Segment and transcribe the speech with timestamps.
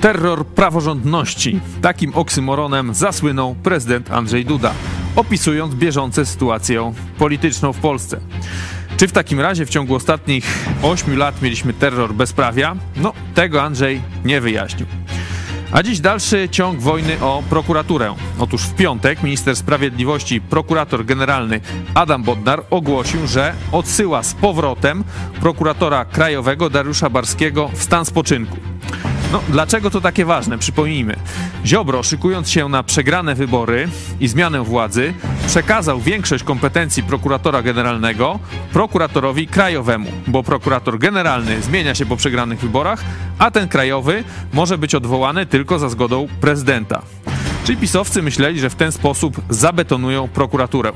[0.00, 1.60] terror praworządności.
[1.82, 4.72] Takim oksymoronem zasłynął prezydent Andrzej Duda,
[5.16, 8.20] opisując bieżące sytuację polityczną w Polsce.
[8.96, 12.76] Czy w takim razie w ciągu ostatnich 8 lat mieliśmy terror bezprawia?
[12.96, 14.86] No, tego Andrzej nie wyjaśnił.
[15.72, 18.14] A dziś dalszy ciąg wojny o prokuraturę.
[18.38, 21.60] Otóż w piątek minister sprawiedliwości, prokurator generalny
[21.94, 25.04] Adam Bodnar ogłosił, że odsyła z powrotem
[25.40, 28.56] prokuratora krajowego Dariusza Barskiego w stan spoczynku.
[29.32, 30.58] No, dlaczego to takie ważne?
[30.58, 31.16] Przypomnijmy.
[31.66, 33.88] Ziobro, szykując się na przegrane wybory
[34.20, 35.14] i zmianę władzy,
[35.46, 38.38] przekazał większość kompetencji prokuratora generalnego
[38.72, 43.04] prokuratorowi krajowemu, bo prokurator generalny zmienia się po przegranych wyborach,
[43.38, 47.02] a ten krajowy może być odwołany tylko za zgodą prezydenta.
[47.64, 50.92] Czyli pisowcy myśleli, że w ten sposób zabetonują prokuraturę.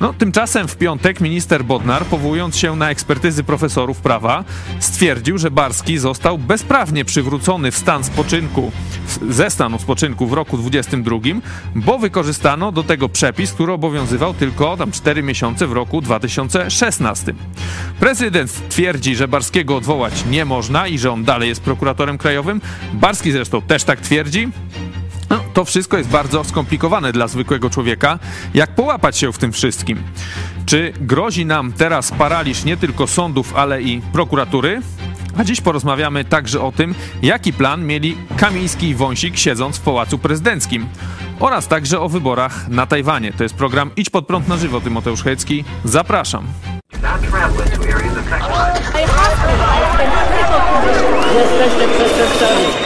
[0.00, 4.44] No, tymczasem w piątek minister Bodnar, powołując się na ekspertyzy profesorów prawa,
[4.80, 8.72] stwierdził, że Barski został bezprawnie przywrócony w stan spoczynku,
[9.30, 11.16] ze stanu spoczynku w roku 22,
[11.74, 17.34] bo wykorzystano do tego przepis, który obowiązywał tylko tam 4 miesiące w roku 2016.
[18.00, 22.60] Prezydent twierdzi, że Barskiego odwołać nie można i że on dalej jest prokuratorem krajowym.
[22.92, 24.48] Barski zresztą też tak twierdzi.
[25.32, 28.18] No, to wszystko jest bardzo skomplikowane dla zwykłego człowieka.
[28.54, 30.02] Jak połapać się w tym wszystkim?
[30.66, 34.82] Czy grozi nam teraz paraliż nie tylko sądów, ale i prokuratury?
[35.38, 40.18] A dziś porozmawiamy także o tym, jaki plan mieli Kamiński i Wąsik siedząc w Pałacu
[40.18, 40.86] Prezydenckim.
[41.40, 43.32] Oraz także o wyborach na Tajwanie.
[43.32, 44.80] To jest program Idź pod prąd na żywo.
[44.80, 45.64] Tymoteusz Hecki.
[45.84, 46.46] Zapraszam.
[51.34, 52.81] Jesteście przestępcami.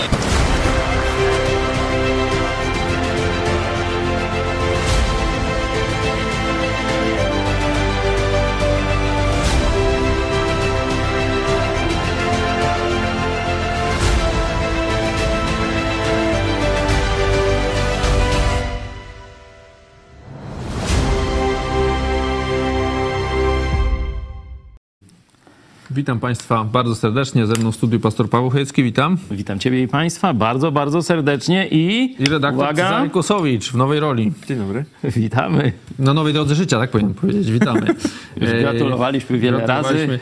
[25.91, 27.47] Witam Państwa bardzo serdecznie.
[27.47, 28.83] Ze mną w studiu pastor Paweł Chojecki.
[28.83, 29.19] Witam.
[29.31, 32.15] Witam Ciebie i Państwa bardzo, bardzo serdecznie i...
[32.23, 32.83] I redaktor Uwaga.
[32.85, 34.33] Cezary Kosowicz w nowej roli.
[34.49, 34.85] Dzień dobry.
[35.05, 35.73] Witamy.
[35.99, 37.51] Na nowej drodze życia, tak powinien powiedzieć.
[37.51, 37.87] Witamy.
[38.41, 40.07] Już E, gratulowaliśmy wiele gratulowaliśmy.
[40.13, 40.21] razy.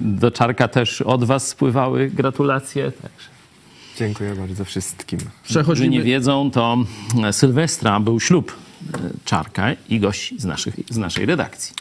[0.00, 2.92] Do Czarka też od Was spływały gratulacje.
[2.92, 3.28] Także.
[3.98, 5.18] Dziękuję bardzo wszystkim.
[5.18, 6.02] Którzy nie Przechodzimy...
[6.02, 6.78] wiedzą, to
[7.32, 8.52] Sylwestra był ślub
[8.94, 11.74] e, Czarka i gości z, naszych, z naszej redakcji.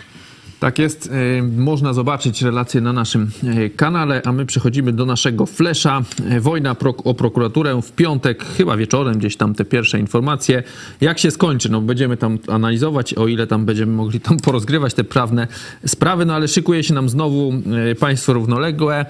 [0.60, 1.10] Tak jest.
[1.40, 6.02] E, Można zobaczyć relacje na naszym e, kanale, a my przechodzimy do naszego flesza.
[6.30, 10.64] E, Wojna o prokuraturę w piątek, chyba wieczorem, gdzieś tam te pierwsze informacje.
[11.02, 11.72] Jak się skończy?
[11.72, 15.48] No będziemy tam analizować, o ile tam będziemy mogli tam porozgrywać te prawne
[15.86, 17.54] sprawy, no ale szykuje się nam znowu
[18.00, 19.06] państwo równoległe.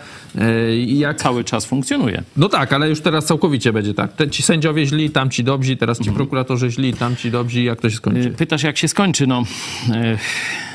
[0.87, 1.17] Jak...
[1.17, 2.23] Cały czas funkcjonuje.
[2.37, 4.13] No tak, ale już teraz całkowicie będzie tak.
[4.13, 7.63] Te, ci sędziowie źli, tam ci dobrzy, teraz ci prokuratorzy źli, tam ci dobrzy.
[7.63, 8.29] Jak to się skończy?
[8.29, 9.27] Pytasz, jak się skończy?
[9.27, 9.43] No,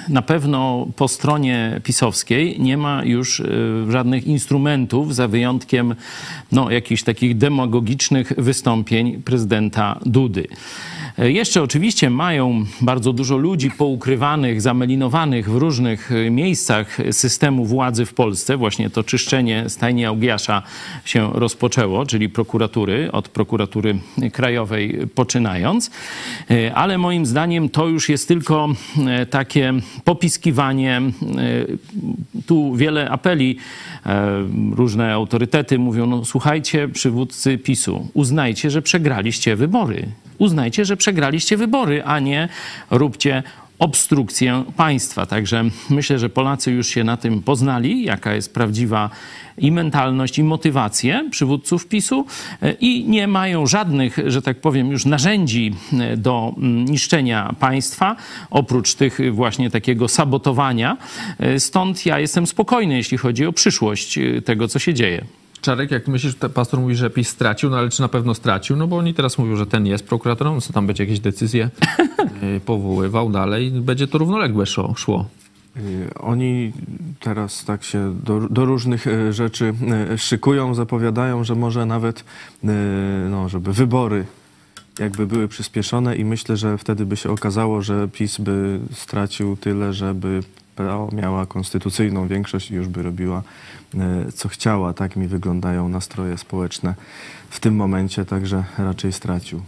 [0.09, 3.45] na pewno po stronie pisowskiej nie ma już e,
[3.91, 5.95] żadnych instrumentów, za wyjątkiem
[6.53, 10.47] no, jakichś takich demagogicznych wystąpień prezydenta Dudy.
[11.19, 18.07] E, Jeszcze oczywiście mają bardzo dużo ludzi poukrywanych, zamelinowanych w różnych e, miejscach systemu władzy
[18.07, 18.57] w Polsce.
[18.57, 20.63] Właśnie to czyszczenie stajni Augiasza
[21.05, 23.99] się rozpoczęło, czyli prokuratury, od prokuratury
[24.33, 25.91] krajowej poczynając.
[26.51, 28.69] E, Ale moim zdaniem to już jest tylko
[29.31, 29.73] takie
[30.05, 31.03] popiskiwanie.
[32.47, 33.57] Tu wiele apeli,
[34.73, 40.07] różne autorytety mówią, no słuchajcie, przywódcy PiSu, uznajcie, że przegraliście wybory.
[40.41, 42.49] Uznajcie, że przegraliście wybory, a nie
[42.91, 43.43] róbcie
[43.81, 45.27] obstrukcję państwa.
[45.27, 49.11] Także myślę, że Polacy już się na tym poznali, jaka jest prawdziwa
[49.59, 52.27] i mentalność, i motywacje przywódców PiSu
[52.63, 58.17] e, i nie mają żadnych, że tak powiem, już narzędzi e, do mm, niszczenia państwa,
[58.51, 60.97] oprócz tych właśnie takiego sabotowania.
[61.39, 65.25] E, Stąd ja jestem spokojny, jeśli chodzi o przyszłość tego, co się dzieje.
[65.61, 68.77] Czarek, jak myślisz, te pastor mówi, że PiS stracił, no ale czy na pewno stracił?
[68.77, 71.71] No bo oni teraz mówią, że ten jest prokuratorem, no co tam będzie jakieś decyzje
[72.57, 75.27] y, powoływał dalej, będzie to równoległe szło.
[75.77, 76.73] Y, Oni
[77.21, 79.75] teraz tak się do, do różnych y, rzeczy
[80.17, 82.25] szykują, zapowiadają, że może nawet,
[83.31, 84.25] no, żeby wybory
[84.99, 89.93] jakby były przyspieszone i myślę, że wtedy by się okazało, że PiS by stracił tyle,
[89.93, 90.43] żeby
[90.81, 93.43] PO miała konstytucyjną większość i już by robiła
[94.29, 94.93] y, co chciała.
[94.93, 96.95] Tak mi wyglądają nastroje społeczne
[97.51, 99.63] w tym momencie, także raczej stracił.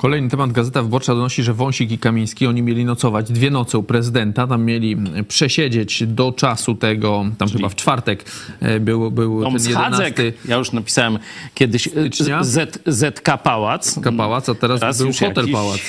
[0.00, 0.52] Kolejny temat.
[0.52, 4.46] Gazeta Wyborcza donosi, że Wąsik i Kamiński, oni mieli nocować dwie noce u prezydenta.
[4.46, 4.96] Tam mieli
[5.28, 8.24] przesiedzieć do czasu tego, tam chyba w czwartek
[8.60, 11.18] e, był, był ten Schadzek, 11 ja już napisałem
[11.54, 12.44] kiedyś e, Stycznia?
[12.44, 14.00] Z, ZK Pałac.
[14.16, 15.80] Pałac, a teraz był już hotel jakiś Pałac.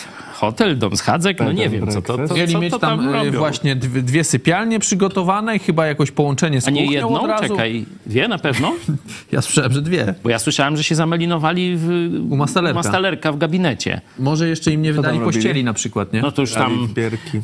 [0.42, 2.40] Hotel, dom Schadzek, no nie wiem, co to, to, breakfast.
[2.40, 3.40] Mieli co mieć to tam, tam e, robią.
[3.40, 7.20] właśnie dwie, dwie sypialnie przygotowane i chyba jakoś połączenie z A nie jedną?
[7.22, 7.48] od razu.
[7.48, 8.74] Czekaj, dwie na pewno?
[9.32, 10.16] Ja słyszałem, że dwie.
[10.24, 11.90] Bo ja słyszałem, że się zamelinowali w,
[12.30, 12.80] U Mastalerka.
[12.80, 14.02] Mastalerka w gabinecie.
[14.20, 15.34] Może jeszcze im nie wydali robili?
[15.36, 16.22] pościeli na przykład, nie?
[16.22, 16.88] No to już tam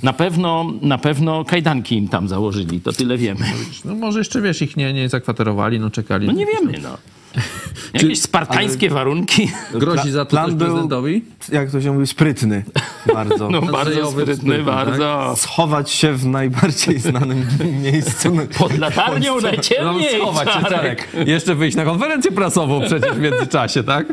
[0.03, 3.45] na pewno, na pewno kajdanki im tam założyli, to tyle wiemy.
[3.85, 6.27] No może jeszcze, wiesz, ich nie, nie zakwaterono, no czekali.
[6.27, 6.97] No nie wiemy, no.
[7.93, 9.51] Jakieś spartańskie warunki.
[9.73, 11.21] Grozi za to Plan był- prezydentowi?
[11.51, 12.63] Jak to się mówi, sprytny
[13.13, 13.49] bardzo.
[13.49, 14.65] No bardzo sprytny, sprytny, tak?
[14.65, 15.33] bardzo.
[15.37, 17.45] Schować się w najbardziej znanym
[17.83, 18.37] miejscu.
[18.57, 20.69] Pod latarnią No, najciemniej, schować się, Czarek.
[21.11, 21.27] Czarek.
[21.27, 24.07] Jeszcze wyjść na konferencję prasową przecież w międzyczasie, tak?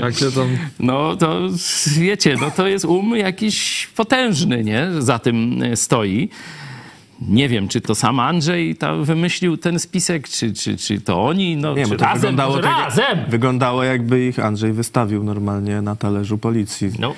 [0.00, 0.48] Tak się tam...
[0.80, 1.40] No to
[1.98, 4.88] wiecie, no to jest um jakiś potężny, nie?
[4.98, 6.28] Za tym e, stoi.
[7.20, 11.56] Nie wiem, czy to sam Andrzej ta wymyślił ten spisek, czy, czy, czy to oni,
[11.56, 13.18] no Nie, czy to razem, wyglądało tak, razem.
[13.28, 16.90] Wyglądało jakby ich Andrzej wystawił normalnie na talerzu policji.
[16.98, 17.14] No,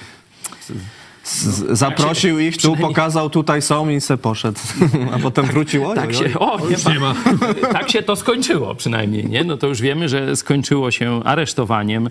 [1.24, 4.60] Z, zaprosił ich, tu przynajmniej- pokazał, tutaj są i se poszedł.
[5.14, 6.62] A potem wrócił, oj, tak oj, się, oj.
[6.62, 6.92] o, nie ma.
[6.92, 6.98] Nie
[7.62, 7.68] ma.
[7.72, 9.44] tak się to skończyło przynajmniej, nie?
[9.44, 12.10] No to już wiemy, że skończyło się aresztowaniem,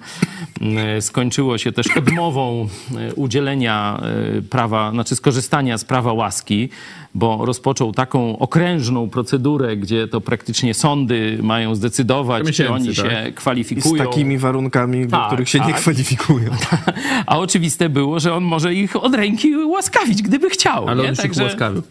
[0.62, 2.68] e, skończyło się też odmową
[2.98, 4.02] e, udzielenia
[4.38, 6.70] e, prawa, znaczy skorzystania z prawa łaski,
[7.16, 12.96] bo rozpoczął taką okrężną procedurę, gdzie to praktycznie sądy mają zdecydować, czy oni tak.
[12.96, 14.06] się I z kwalifikują.
[14.06, 15.76] takimi warunkami, do Tak, których się nie tak.
[15.76, 16.52] kwalifikują.
[17.26, 20.88] A oczywiste było, że on może ich od ręki łaskawić, gdyby chciał.
[20.88, 21.10] Ale nie?
[21.10, 21.82] on już ich ułaskawił.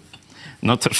[0.62, 0.90] no to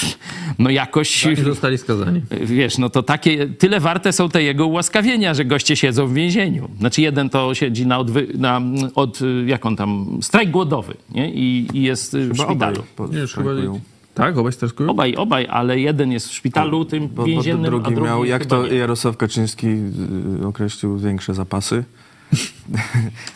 [0.59, 2.21] no jakoś I zostali skazani.
[2.41, 6.69] Wiesz, no to takie, tyle warte są te jego ułaskawienia, że goście siedzą w więzieniu.
[6.79, 8.61] Znaczy jeden to siedzi na, odwy, na
[8.95, 11.31] od, jak on tam, strajk głodowy, nie?
[11.33, 12.83] I, i jest w Chyba obaj szpitalu.
[12.95, 13.43] po- Nie, już chyba...
[13.51, 13.79] strajkują.
[14.17, 14.89] Tak, obaj streskują?
[14.89, 18.25] Obaj, obaj, ale jeden jest w szpitalu tym Bo, bo więziennym, a drugi drugi miał,
[18.25, 18.75] jak to nie.
[18.75, 19.67] Jarosław Kaczyński
[20.41, 21.83] y, określił, większe zapasy.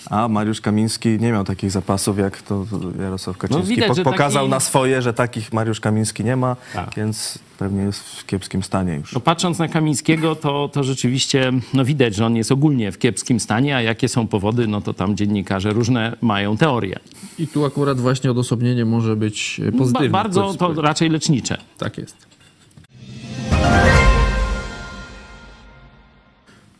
[0.10, 2.66] A Mariusz Kamiński nie miał takich zapasów, jak to
[3.00, 6.94] Jarosław Kaczyński widać, po- pokazał taki- na swoje, że takich Mariusz Kamiński nie ma, Tak.
[6.98, 9.14] więc pewnie jest w kiepskim stanie już.
[9.14, 13.40] No patrząc na Kamińskiego, to, to rzeczywiście no widać, że on jest ogólnie w kiepskim
[13.40, 17.00] stanie, a jakie są powody, no to tam dziennikarze różne mają teorie.
[17.40, 20.10] I tu akurat właśnie odosobnienie może być e, pozytywne.
[20.10, 21.58] Ba- bardzo to raczej lecznicze.
[21.78, 22.16] Tak jest.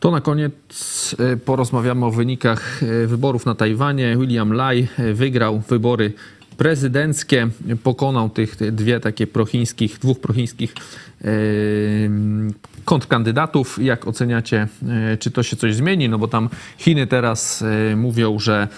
[0.02, 0.52] To na koniec
[1.18, 4.16] e, porozmawiamy o wynikach e, wyborów na Tajwanie.
[4.16, 6.12] William Lai e, wygrał wybory
[6.56, 7.48] prezydenckie,
[7.82, 10.74] pokonał tych dwie takie prochińskich, dwóch prochińskich
[12.84, 13.78] kontrkandydatów.
[13.82, 14.68] Jak oceniacie,
[15.18, 16.08] czy to się coś zmieni?
[16.08, 17.64] No bo tam Chiny teraz
[17.96, 18.68] mówią, że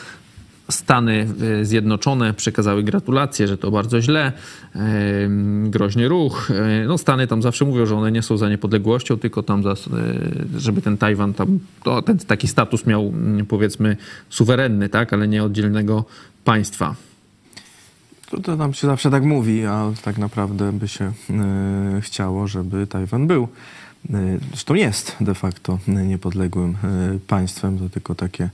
[0.71, 1.29] Stany
[1.61, 4.33] e, Zjednoczone przekazały gratulacje, że to bardzo źle,
[4.75, 4.81] e,
[5.65, 6.51] groźny ruch.
[6.51, 9.75] E, No Stany tam zawsze mówią, że one nie są za niepodległością, tylko tam, za,
[10.57, 13.97] żeby ten Tajwan tam, to, ten taki status miał mm, powiedzmy
[14.31, 16.05] suwerenny, tak, ale nie oddzielnego
[16.45, 16.95] państwa.
[18.31, 22.87] To, to nam się zawsze tak mówi, a tak naprawdę by się e, chciało, żeby
[22.87, 23.49] Tajwan był.
[24.51, 26.77] Zresztą jest de facto niepodległym
[27.27, 28.51] państwem, to tylko takie,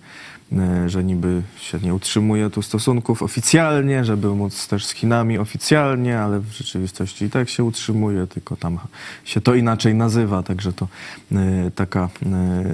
[0.87, 6.41] że niby się nie utrzymuje tu stosunków oficjalnie, żeby móc też z Chinami oficjalnie, ale
[6.41, 8.79] w rzeczywistości i tak się utrzymuje, tylko tam
[9.25, 10.89] się to inaczej nazywa, także to
[11.33, 12.65] e, taka e,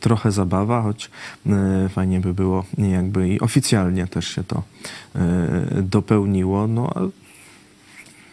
[0.00, 1.10] trochę zabawa, choć
[1.46, 4.62] e, fajnie by było jakby i oficjalnie też się to
[5.14, 6.66] e, dopełniło.
[6.66, 6.90] No,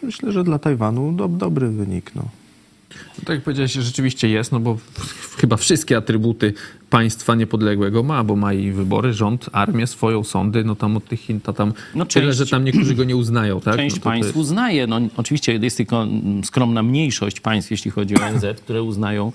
[0.04, 2.12] myślę, że dla Tajwanu do, dobry wynik.
[2.16, 2.41] No.
[3.20, 4.78] No, tak jak powiedziałeś, rzeczywiście jest, no bo
[5.38, 6.54] chyba wszystkie atrybuty
[6.90, 11.20] państwa niepodległego ma, bo ma i wybory, rząd, armię, swoją, sądy, no tam od tych
[11.20, 13.76] Chin, to tam No tyle, część- że tam niektórzy go nie uznają, tak?
[13.76, 16.08] Część no państw jest- uznaje, no oczywiście jest tylko
[16.44, 19.32] skromna mniejszość państw, jeśli chodzi o ONZ, które uznają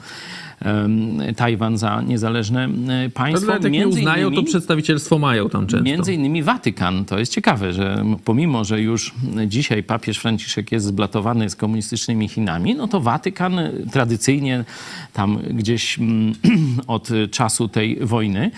[1.36, 3.46] Tajwan za niezależne To państwo.
[3.46, 5.84] nawet jak nie Między uznają, to innymi- przedstawicielstwo mają tam często.
[5.84, 7.04] Między innymi Watykan.
[7.04, 9.14] To jest ciekawe, że pomimo, że już
[9.46, 14.64] dzisiaj papież Franciszek jest zblatowany z komunistycznymi Chinami, no to Watykan e, tradycyjnie
[15.12, 15.98] tam gdzieś
[16.86, 18.50] od czasu tej wojny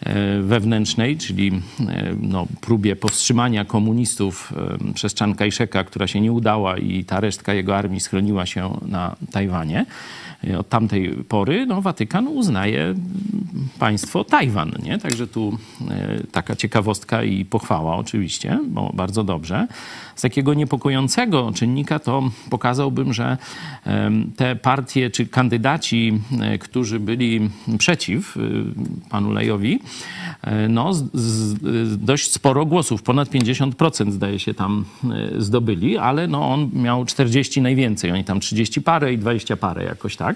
[0.00, 1.52] e, wewnętrznej, czyli
[1.88, 4.52] e, no, próbie powstrzymania komunistów
[4.94, 9.16] przez Chiang Kai-sheka, która się nie udała i ta resztka jego armii schroniła się na
[9.32, 9.86] Tajwanie.
[10.50, 12.94] E, Od tamtej pory no, Watykan uznaje
[13.78, 14.72] państwo Tajwan.
[14.82, 14.98] Nie?
[14.98, 15.58] Także tu
[15.90, 19.66] e, taka ciekawostka i pochwała oczywiście, bo bardzo dobrze.
[20.16, 23.36] Z takiego niepokojącego czynnika to pokazałbym, że
[24.36, 28.38] te partie czy kandydaci, e, którzy byli przeciw
[29.10, 29.80] panu Lejowi,
[30.68, 34.84] no, z, z, dość sporo głosów, ponad 50% zdaje się tam
[35.38, 40.16] zdobyli, ale no, on miał 40 najwięcej, oni tam 30 parę i 20 parę jakoś
[40.16, 40.33] tak,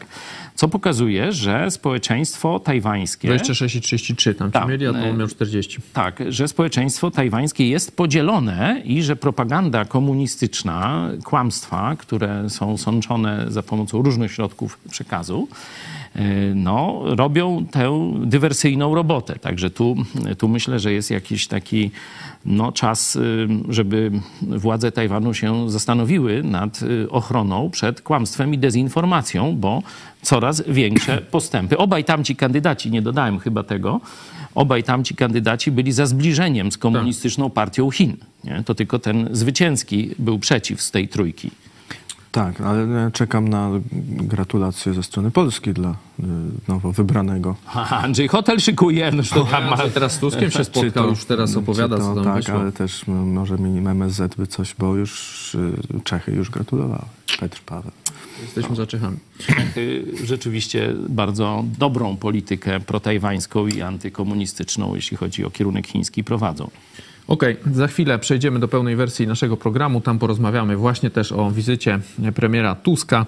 [0.55, 3.29] co pokazuje, że społeczeństwo tajwańskie...
[3.29, 4.69] 26 i 33 tam Tak.
[4.69, 5.79] mieli, a to on miał 40.
[5.93, 13.63] Tak, że społeczeństwo tajwańskie jest podzielone i że propaganda komunistyczna, kłamstwa, które są sączone za
[13.63, 15.49] pomocą różnych środków przekazu,
[16.55, 19.39] no, robią tę dywersyjną robotę.
[19.39, 19.97] Także tu,
[20.39, 21.91] tu myślę, że jest jakiś taki
[22.45, 24.11] no, czas, y, żeby
[24.43, 29.83] władze Tajwanu się zastanowiły nad y, ochroną przed kłamstwem i dezinformacją, bo
[30.23, 31.79] coraz większe postępy.
[31.79, 34.01] Obaj tamci kandydaci, nie dodałem chyba tego,
[34.55, 38.17] obaj tamci kandydaci byli za zbliżeniem z komunistyczną partią Chin.
[38.45, 38.63] Nie?
[38.65, 41.51] To tylko ten zwycięski był przeciw z tej trójki.
[42.39, 43.71] Tak, ale czekam na
[44.03, 46.23] gratulacje ze strony Polski dla y,
[46.69, 47.57] nowo wybranego.
[47.65, 49.77] Haha, Andrzej Hotel szykuje, no to tam ma...
[49.77, 52.55] teraz z Tuskiem się spotkał, już teraz opowiada, czy co tam tak, wyszło.
[52.55, 57.05] ale też może mi MSZ by coś, bo już y, Czechy już gratulowały.
[57.41, 57.93] Petr Paweł.
[58.43, 59.17] Jesteśmy za Czechami.
[59.77, 66.71] y, rzeczywiście bardzo dobrą politykę protajwańską i antykomunistyczną, jeśli chodzi o kierunek chiński, prowadzą.
[67.29, 70.01] Okej, za chwilę przejdziemy do pełnej wersji naszego programu.
[70.01, 72.01] Tam porozmawiamy właśnie też o wizycie
[72.35, 73.27] premiera Tuska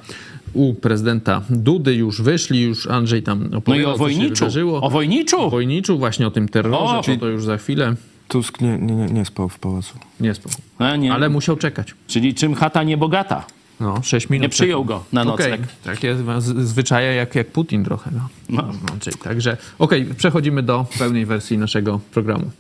[0.53, 1.95] u prezydenta Dudy.
[1.95, 4.35] Już wyszli, już Andrzej tam No i opowiadał, o co się Wojniczu.
[4.35, 4.81] wydarzyło.
[4.83, 5.41] O Wojniczu!
[5.41, 7.03] O Wojniczu, właśnie o tym terrorze, O!
[7.03, 7.95] to, to już za chwilę.
[8.29, 9.99] Tusk nie, nie, nie, spał w pałacu.
[10.21, 10.53] Nie spał.
[10.79, 11.95] No, nie, Ale musiał czekać.
[12.07, 13.45] Czyli czym chata nie bogata?
[13.81, 14.43] No, 6 minut.
[14.43, 15.61] Nie przyjął go na nocleg.
[15.85, 18.11] Takie z- zwyczaje jak, jak Putin trochę.
[18.15, 18.29] No.
[18.49, 18.63] No.
[18.63, 22.51] No, także, okej, przechodzimy do pełnej wersji naszego programu.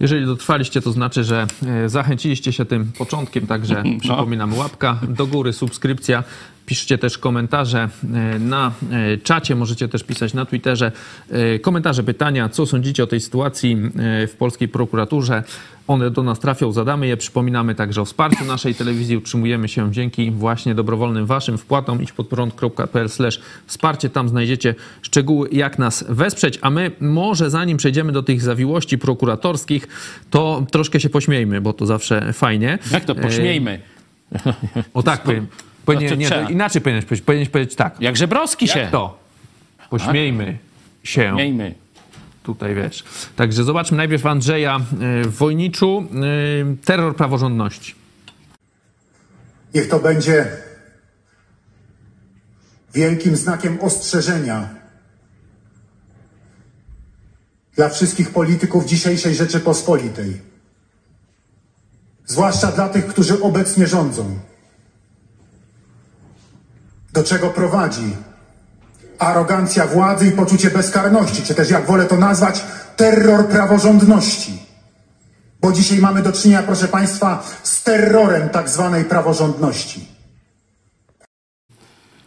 [0.00, 5.52] Jeżeli dotrwaliście, to znaczy, że e, zachęciliście się tym początkiem, także przypominam łapka do góry,
[5.52, 6.24] subskrypcja.
[6.70, 10.92] Piszcie też komentarze e, na e, czacie, możecie też pisać na Twitterze
[11.30, 13.76] e, komentarze, pytania, co sądzicie o tej sytuacji
[14.28, 15.42] w polskiej prokuraturze.
[15.86, 17.16] One do nas trafią, zadamy je.
[17.16, 19.16] Przypominamy także o wsparciu naszej telewizji.
[19.16, 22.02] Utrzymujemy się dzięki właśnie dobrowolnym waszym wpłatom.
[22.02, 23.08] Idź pod prąd.pl
[23.66, 24.10] wsparcie.
[24.10, 26.58] Tam znajdziecie szczegóły, jak nas wesprzeć.
[26.62, 29.88] A my może zanim przejdziemy do tych zawiłości prokuratorskich,
[30.30, 32.78] to troszkę się pośmiejmy, bo to zawsze fajnie.
[32.92, 33.80] Jak to pośmiejmy?
[34.94, 35.46] O tak, powiem.
[35.94, 37.26] Powinien, to nie, to inaczej powinieneś powiedzieć.
[37.26, 38.00] Powinieneś powiedzieć tak.
[38.00, 38.88] Jak żebrowski się.
[38.90, 39.18] To.
[39.90, 40.58] Pośmiejmy
[41.04, 41.32] się.
[41.32, 41.74] Miejmy.
[42.42, 43.04] Tutaj wiesz.
[43.36, 44.80] Także zobaczmy najpierw Andrzeja
[45.22, 46.04] y, w Wojniczu.
[46.72, 47.94] Y, terror praworządności.
[49.74, 50.46] Niech to będzie
[52.94, 54.68] wielkim znakiem ostrzeżenia
[57.76, 60.40] dla wszystkich polityków dzisiejszej Rzeczypospolitej.
[62.26, 64.38] Zwłaszcza dla tych, którzy obecnie rządzą.
[67.12, 68.16] Do czego prowadzi
[69.18, 72.64] arogancja władzy i poczucie bezkarności, czy też jak wolę to nazwać,
[72.96, 74.62] terror praworządności.
[75.60, 80.19] Bo dzisiaj mamy do czynienia, proszę Państwa, z terrorem tak zwanej praworządności.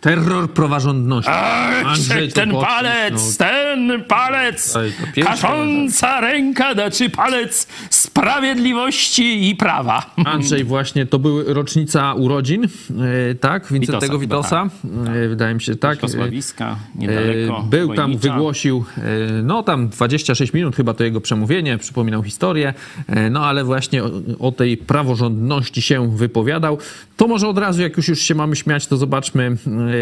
[0.04, 1.32] Terror praworządności.
[1.86, 3.46] Andrzej ten podpisz, palec, no.
[3.48, 10.14] ten palec, Ej, kasząca ręka, znaczy palec sprawiedliwości i prawa.
[10.26, 13.68] Andrzej, właśnie to były rocznica urodzin, e, tak?
[13.74, 14.78] Wincentego Witosa Witosa.
[14.82, 16.00] chyba, E, Wydaje mi się, tak.
[16.00, 18.34] Wrocławiska, E, niedaleko Był tam, Wojnicza.
[18.34, 19.02] wygłosił, e,
[19.44, 22.74] no tam 26 minut chyba to jego przemówienie, przypominał historię,
[23.08, 26.78] e, no ale właśnie o, o tej praworządności się wypowiadał.
[27.18, 29.93] To może od razu, jak już, już się mamy śmiać, to zobaczmy e,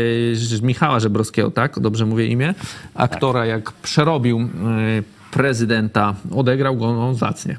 [0.61, 1.79] Michała Żebrowskiego, tak?
[1.79, 2.53] Dobrze mówię imię?
[2.95, 4.47] Aktora, jak przerobił e,
[5.31, 7.57] prezydenta, odegrał go no, zacnie.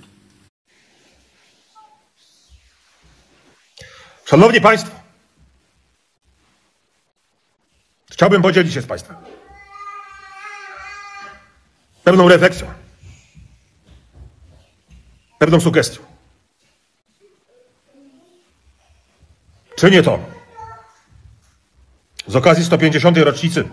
[4.24, 5.00] Szanowni Państwo,
[8.10, 9.16] chciałbym podzielić się z Państwem
[12.04, 12.66] pewną refleksją,
[15.38, 16.00] pewną sugestią.
[19.76, 20.41] Czynię to
[22.32, 23.18] z okazji 150.
[23.18, 23.68] rocznicy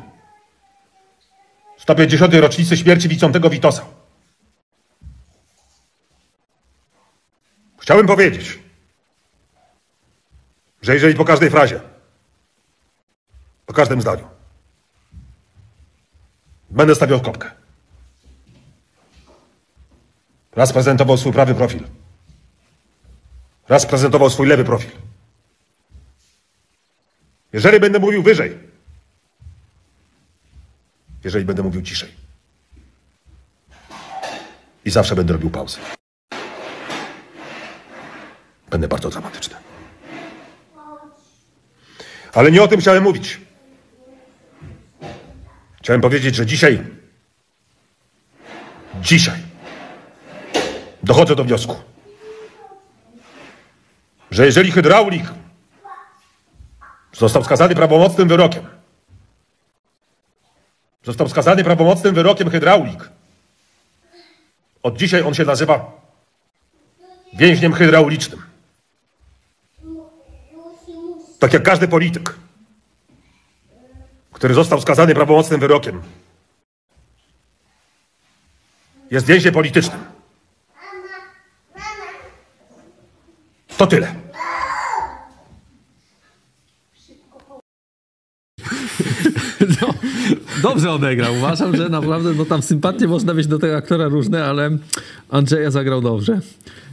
[1.77, 2.33] 150.
[2.33, 3.85] rocznicy śmierci Wicątego Witosa.
[7.77, 8.59] Chciałbym powiedzieć,
[10.81, 11.81] że jeżeli po każdej frazie
[13.65, 14.27] Po każdym zdaniu.
[16.69, 17.51] Będę stawiał kropkę.
[20.55, 21.83] Raz prezentował swój prawy profil.
[23.69, 25.08] Raz prezentował swój lewy profil.
[27.53, 28.58] Jeżeli będę mówił wyżej,
[31.24, 32.10] jeżeli będę mówił ciszej.
[34.86, 35.79] I zawsze będę robił pauzę.
[38.70, 39.56] Będę bardzo dramatyczny.
[42.34, 43.41] Ale nie o tym chciałem mówić.
[45.77, 46.84] Chciałem powiedzieć, że dzisiaj,
[49.01, 49.39] dzisiaj
[51.03, 51.75] dochodzę do wniosku,
[54.32, 55.24] że jeżeli hydraulik
[57.13, 58.67] został skazany prawomocnym wyrokiem,
[61.03, 63.09] został skazany prawomocnym wyrokiem hydraulik,
[64.83, 65.91] od dzisiaj on się nazywa
[67.33, 68.41] więźniem hydraulicznym.
[71.39, 72.35] Tak jak każdy polityk,
[74.31, 76.01] który został skazany prawomocnym wyrokiem,
[79.11, 80.05] jest więźniem politycznym.
[83.77, 84.28] To tyle.
[89.81, 89.93] No,
[90.61, 91.35] dobrze odegrał.
[91.35, 94.77] Uważam, że naprawdę no, tam sympatie można mieć do tego aktora różne, ale
[95.29, 96.39] Andrzeja zagrał dobrze.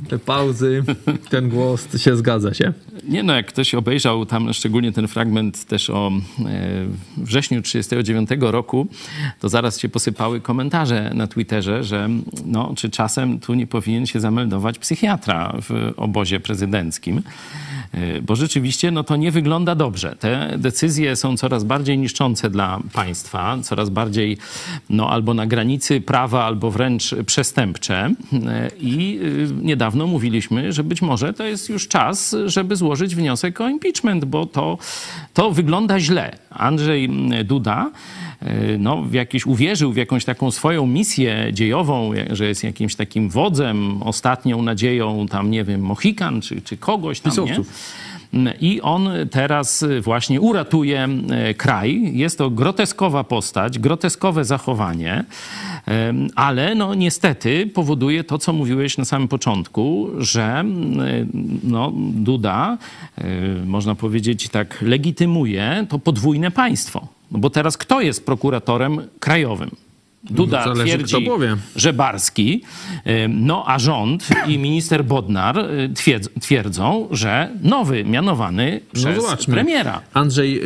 [0.08, 0.84] Te pauzy,
[1.30, 2.72] ten głos się zgadza się.
[3.08, 6.12] Nie no, jak ktoś obejrzał tam szczególnie ten fragment też o e,
[7.16, 8.86] wrześniu 1939 roku,
[9.40, 12.08] to zaraz się posypały komentarze na Twitterze, że
[12.44, 17.22] no, czy czasem tu nie powinien się zameldować psychiatra w obozie prezydenckim.
[17.92, 20.16] E, Bo rzeczywiście no, to nie wygląda dobrze.
[20.20, 24.38] Te decyzje są coraz bardziej niszczące dla państwa, coraz bardziej
[24.90, 28.10] no, albo na granicy prawa, albo wręcz przestępcze.
[28.46, 33.60] E, I y, niedawno mówiliśmy, że być może to jest już czas, żeby złożyć wniosek
[33.60, 34.78] o impeachment, bo to,
[35.34, 36.38] to wygląda źle.
[36.50, 37.10] Andrzej
[37.44, 38.25] Duda y,
[38.78, 44.02] no, w jakiś, uwierzył w jakąś taką swoją misję dziejową, że jest jakimś takim wodzem,
[44.02, 47.54] ostatnią nadzieją, tam nie wiem, Mohikan czy, czy kogoś tam, nie?
[48.60, 52.10] I on teraz właśnie uratuje e, kraj.
[52.12, 55.24] Jest to groteskowa postać, groteskowe zachowanie,
[55.86, 61.30] em, ale no niestety powoduje to, co mówiłeś na samym początku, że mm,
[61.62, 62.78] no, Duda,
[63.18, 63.24] e,
[63.66, 67.08] można powiedzieć tak, legitymuje to podwójne państwo.
[67.30, 69.70] No bo teraz kto jest prokuratorem krajowym?
[70.30, 71.28] Duda Zależy, twierdzi,
[71.76, 72.62] że Barski,
[73.06, 79.54] y, no a rząd i minister Bodnar y, twierdz, twierdzą, że nowy mianowany przez zobaczmy.
[79.54, 80.00] premiera.
[80.14, 80.62] Andrzej,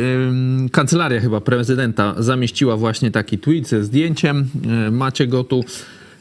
[0.73, 4.49] kancelaria chyba prezydenta zamieściła właśnie taki tweet ze zdjęciem.
[4.85, 5.65] Yy, macie go tu.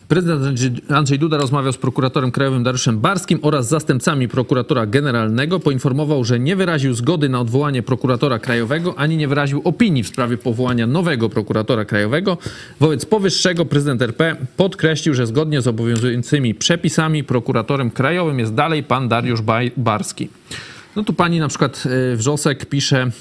[0.10, 5.60] Prezydent Andrzej- Duda rozmawiał z prokuratorem krajowym Dariuszem Barskim oraz zastępcami prokuratora generalnego.
[5.60, 10.38] Poinformował, że nie wyraził zgody na odwołanie prokuratora krajowego, ani nie wyraził opinii w sprawie
[10.38, 12.38] powołania nowego prokuratora krajowego.
[12.80, 19.08] Wobec powyższego prezydent RP podkreślił, że zgodnie z obowiązującymi przepisami prokuratorem krajowym jest dalej pan
[19.08, 19.42] Dariusz
[19.78, 20.30] Barski.
[21.00, 21.84] No tu pani na przykład
[22.14, 23.12] e, Wrzosek pisze,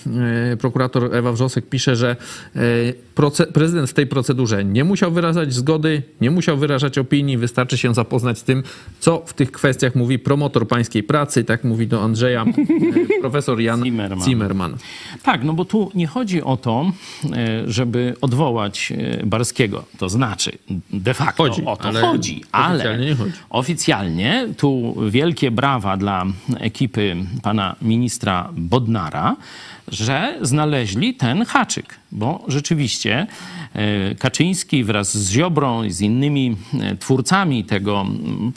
[0.52, 2.16] e, prokurator Ewa Wrzosek pisze, że
[2.56, 7.94] e, prezydent w tej procedurze nie musiał wyrażać zgody, nie musiał wyrażać opinii, wystarczy się
[7.94, 8.62] zapoznać z tym,
[9.00, 12.44] co w tych kwestiach mówi promotor pańskiej pracy, tak mówi do Andrzeja
[13.20, 14.24] profesor Jan Zimmerman.
[14.24, 14.76] Zimmerman.
[15.22, 16.92] Tak, no bo tu nie chodzi o to,
[17.66, 18.92] żeby odwołać
[19.24, 19.84] Barskiego.
[19.98, 20.52] To znaczy,
[20.92, 23.32] de facto Chodzi, o to ale chodzi, ale oficjalnie nie chodzi.
[23.50, 26.26] oficjalnie tu wielkie brawa dla
[26.60, 29.36] ekipy pana ministra Bodnara,
[29.90, 33.26] że znaleźli ten haczyk, bo rzeczywiście
[33.74, 38.06] e, Kaczyński wraz z Ziobrą i z innymi e, twórcami tego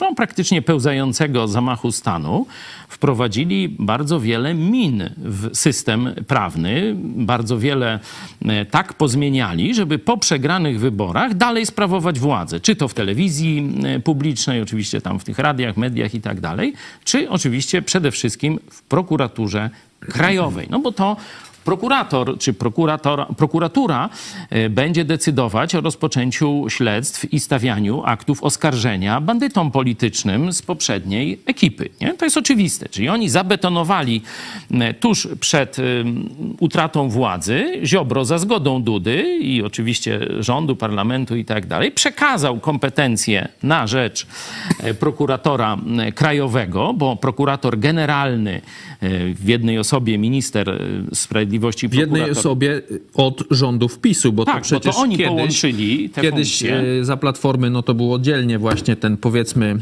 [0.00, 2.46] no, praktycznie pełzającego zamachu stanu
[2.88, 8.00] wprowadzili bardzo wiele min w system prawny, bardzo wiele
[8.44, 13.72] e, tak pozmieniali, żeby po przegranych wyborach dalej sprawować władzę, czy to w telewizji
[14.04, 16.72] publicznej, oczywiście tam w tych radiach, mediach i tak dalej,
[17.04, 19.70] czy oczywiście przede wszystkim w prokuraturze
[20.10, 20.66] krajowej.
[20.70, 21.16] No bo to
[21.64, 24.08] prokurator czy prokurator, prokuratura
[24.50, 31.88] e, będzie decydować o rozpoczęciu śledztw i stawianiu aktów oskarżenia bandytom politycznym z poprzedniej ekipy.
[32.00, 32.14] Nie?
[32.14, 32.88] To jest oczywiste.
[32.88, 34.22] Czyli oni zabetonowali
[34.70, 35.82] e, tuż przed e,
[36.60, 43.48] utratą władzy, Ziobro za zgodą Dudy i oczywiście rządu, parlamentu i tak dalej, przekazał kompetencje
[43.62, 44.26] na rzecz
[45.00, 45.76] prokuratora
[46.14, 48.60] krajowego, bo prokurator generalny
[49.34, 50.78] w jednej osobie minister e,
[51.52, 52.82] sprawiedliwości W jednej osobie
[53.14, 56.76] od rządów PiSu, bo Tak, to bo przecież to oni kiedyś, połączyli te kiedyś funkcje.
[57.00, 59.76] e, za Platformy no to był oddzielnie właśnie ten powiedzmy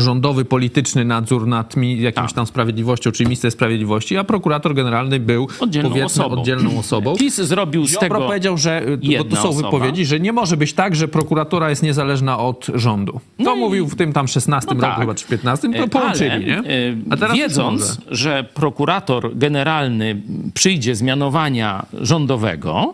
[0.00, 2.32] rządowy, polityczny nadzór nad mi, jakimś Tak.
[2.36, 6.40] tam sprawiedliwością, czy minister sprawiedliwości, a prokurator generalny był Oddzielną powiedzmy osobą.
[6.40, 7.16] oddzielną osobą.
[7.16, 8.20] PiS zrobił z Ziobro tego...
[8.26, 9.70] powiedział, że y, bo to są osoba.
[9.70, 13.12] wypowiedzi, że nie może być tak, że prokuratura jest niezależna od rządu.
[13.12, 15.00] To No mówił w tym tam 16 No roku tak.
[15.00, 16.58] chyba, czy 15, to E, połączyli, ale, nie?
[16.58, 16.62] e,
[17.10, 20.22] A teraz wiedząc, że prokurator generalny
[20.54, 22.92] przyjdzie z mianowania rządowego,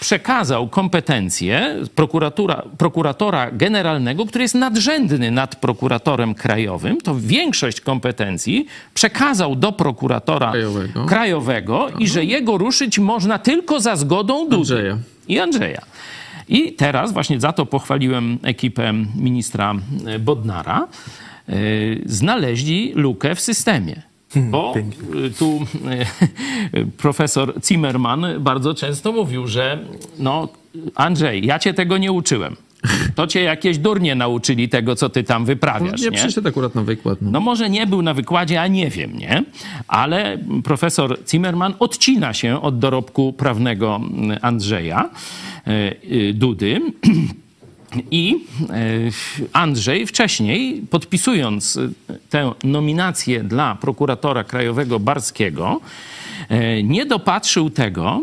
[0.00, 9.56] przekazał kompetencje prokuratura, prokuratora generalnego, który jest nadrzędny nad prokuratorem krajowym, to większość kompetencji przekazał
[9.56, 11.04] do prokuratora Krajowego.
[11.06, 14.98] krajowego i że jego ruszyć można tylko za zgodą Dudy Andrzeja.
[15.28, 15.82] i Andrzeja.
[16.48, 19.74] I teraz właśnie za to pochwaliłem ekipę ministra
[20.06, 20.88] e, Bodnara.
[21.48, 21.52] E,
[22.06, 24.02] Znaleźli lukę w systemie.
[24.36, 24.74] Bo
[25.26, 25.60] e, tu
[26.74, 29.78] e, profesor Zimmerman bardzo często mówił, że
[30.18, 30.48] no
[30.94, 32.56] Andrzej, ja cię tego nie uczyłem.
[33.14, 36.00] To cię jakieś durnie nauczyli tego, co ty tam wyprawiasz.
[36.00, 36.18] Nie nie?
[36.18, 37.22] przyszedł akurat na wykład.
[37.22, 37.30] No.
[37.30, 39.44] No może nie był na wykładzie, a nie wiem, nie?
[39.88, 45.10] Ale profesor Zimmerman odcina się od dorobku prawnego mm, Andrzeja
[45.66, 46.80] e, Dudy.
[48.10, 48.36] I
[48.70, 48.74] e,
[49.52, 51.88] Andrzej wcześniej, podpisując e,
[52.30, 55.80] tę nominację dla prokuratora krajowego Barskiego,
[56.48, 58.22] e, nie dopatrzył tego,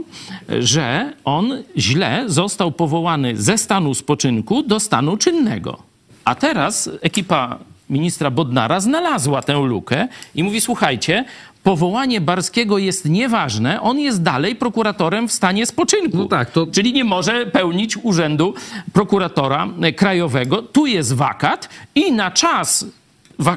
[0.59, 5.77] że on źle został powołany ze stanu spoczynku do stanu czynnego.
[6.25, 11.25] A teraz ekipa ministra Bodnara znalazła tę lukę i mówi: Słuchajcie,
[11.63, 16.17] powołanie Barskiego jest nieważne, on jest dalej prokuratorem w stanie spoczynku.
[16.17, 18.53] No tak, to- Czyli nie może pełnić urzędu
[18.93, 20.61] prokuratora e, krajowego.
[20.61, 22.85] Tu jest wakat i na czas.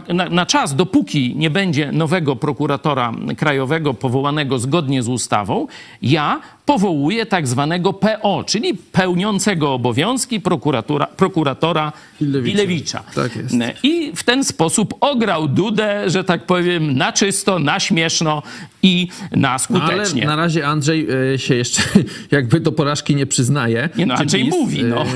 [0.09, 5.67] Na, na czas, dopóki nie będzie nowego prokuratora krajowego powołanego zgodnie z ustawą,
[6.03, 12.53] ja powołuję tak zwanego PO, czyli pełniącego obowiązki prokuratora, prokuratora Ilewicza.
[12.59, 13.03] Ilewicza.
[13.15, 13.55] Tak jest.
[13.83, 18.43] I w ten sposób ograł Dudę, że tak powiem, na czysto, na śmieszno
[18.83, 20.27] i na Ale skutecznie.
[20.27, 21.83] na razie Andrzej e, się jeszcze
[22.31, 23.89] jakby do porażki nie przyznaje.
[23.97, 25.03] Nie no, Andrzej mówi, no.
[25.03, 25.07] e,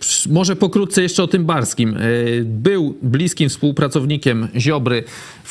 [0.00, 1.96] psz- Może pokrótce jeszcze o tym Barskim.
[1.96, 2.00] E,
[2.44, 5.04] Był bliskim współpracownikiem Ziobry,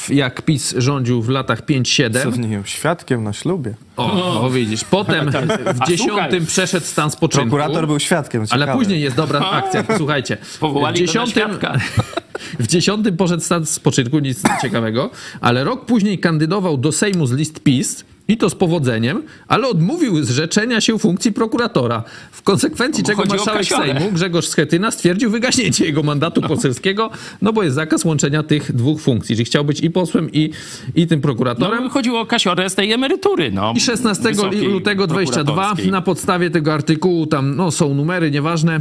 [0.10, 2.24] jak PiS rządził w latach 5-7.
[2.24, 3.74] Co w nim świadkiem na ślubie.
[3.98, 4.84] O, o widzisz.
[4.84, 5.32] Potem
[5.84, 7.50] w dziesiątym przeszedł stan spoczynku.
[7.50, 8.78] Prokurator był świadkiem, Ale ciekawe.
[8.78, 9.84] później jest dobra akcja.
[9.98, 10.38] Słuchajcie.
[10.60, 11.50] Powołali w dziesiątym,
[12.60, 15.10] w dziesiątym poszedł stan spoczynku, nic ciekawego,
[15.42, 18.06] ale rok później kandydował do Sejmu z list PiS.
[18.28, 22.04] I to z powodzeniem, ale odmówił zrzeczenia się funkcji prokuratora.
[22.32, 23.68] W konsekwencji bo czego marszałek.
[23.68, 27.10] Sejmu Grzegorz Schetyna stwierdził wygaśnięcie jego mandatu poselskiego,
[27.42, 29.36] no bo jest zakaz łączenia tych dwóch funkcji.
[29.36, 30.52] Czyli chciał być i posłem, i,
[30.96, 31.84] i tym prokuratorem.
[31.84, 33.52] No, chodziło o kasiorę z tej emerytury.
[33.52, 35.92] No, I 16 wysokiej lutego 22 prokuratorskiej.
[35.92, 38.80] na podstawie tego artykułu, tam no, są numery, nieważne, e,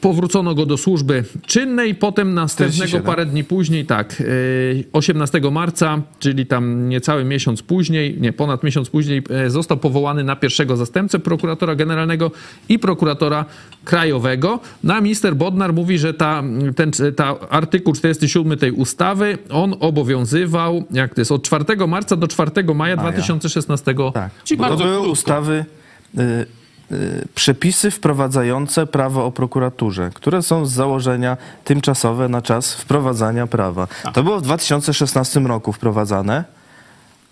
[0.00, 3.06] powrócono go do służby czynnej, potem następnego 47.
[3.06, 4.24] parę dni później, tak, e,
[4.92, 10.36] 18 marca, czyli tam niecały miesiąc później, nie, ponad miesiąc później, e, został powołany na
[10.36, 12.30] pierwszego zastępcę prokuratora generalnego
[12.68, 13.44] i prokuratora
[13.84, 14.60] krajowego.
[14.84, 16.42] No a minister Bodnar mówi, że ta,
[16.76, 22.28] ten ta artykuł 47 tej ustawy, on obowiązywał, jak to jest, od 4 marca do
[22.28, 24.30] 4 maja 2016 Tak.
[24.44, 25.10] Czyli to były krótko.
[25.10, 25.64] ustawy,
[26.18, 26.22] y,
[26.92, 33.88] y, przepisy wprowadzające prawo o prokuraturze, które są z założenia tymczasowe na czas wprowadzania prawa.
[34.14, 36.55] To było w 2016 roku wprowadzane,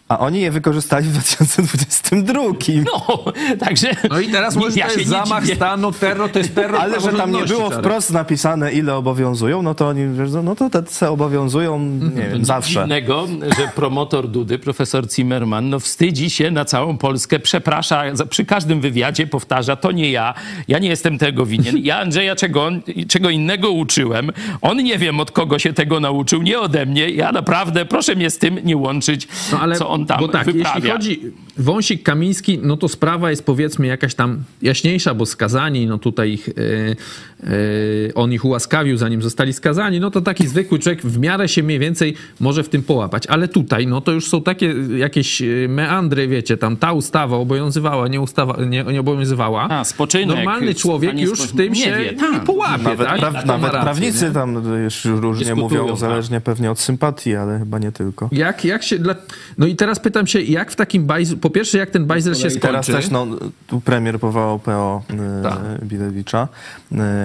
[0.09, 2.43] a oni je wykorzystali w 2022.
[2.85, 3.25] No,
[3.61, 3.89] także...
[4.11, 5.57] No i teraz może ja to jest zamach dziwię.
[5.57, 7.79] stanu, terror, to jest terror Ale że tam nie było Czarek.
[7.85, 11.79] wprost napisane, ile obowiązują, no to oni, wiesz, no to te se obowiązują,
[12.17, 12.81] nie wiem, zawsze.
[12.81, 13.27] Dziwnego,
[13.59, 18.81] że promotor Dudy, profesor Zimmerman, no wstydzi się na całą Polskę, przeprasza, za- przy każdym
[18.81, 20.35] wywiadzie powtarza, to nie ja,
[20.69, 21.79] ja nie jestem tego winien.
[21.79, 22.69] Ja Andrzeja czego,
[23.09, 24.31] czego innego uczyłem,
[24.63, 28.31] on nie wiem od kogo się tego nauczył, nie ode mnie, ja naprawdę, proszę mnie
[28.31, 30.75] z tym nie łączyć, No ale, co on tam bo tak, wyprawia.
[30.75, 35.99] jeśli chodzi wąsik Kamiński, no to sprawa jest powiedzmy jakaś tam jaśniejsza, bo skazani, no
[35.99, 41.19] tutaj ich, e, on ich ułaskawił, zanim zostali skazani, no to taki zwykły człowiek w
[41.19, 43.27] miarę się mniej więcej może w tym połapać.
[43.27, 48.09] Ale tutaj, no to już są takie jakieś e, meandry, wiecie, tam ta ustawa obowiązywała,
[48.09, 49.69] nie, ustawa, nie, nie obowiązywała.
[49.71, 52.33] A, spoczynek, Normalny człowiek już w tym Nie się wie, tak.
[52.33, 53.19] nie połapie, Nawet, tak?
[53.19, 54.31] praw, nawet rację, prawnicy nie?
[54.31, 56.01] tam już różnie Dyskutują, mówią, tak.
[56.01, 58.29] zależnie pewnie od sympatii, ale chyba nie tylko.
[58.33, 58.99] Jak, jak się.
[58.99, 59.15] Dla...
[59.59, 62.49] No i teraz pytam się, jak w takim bajzel, po pierwsze, jak ten bajzel się
[62.49, 63.03] I teraz skończy?
[63.03, 63.27] też no,
[63.67, 65.03] tu premier powołał PO
[65.43, 65.53] Tak.
[65.83, 66.49] e, Bilewicza.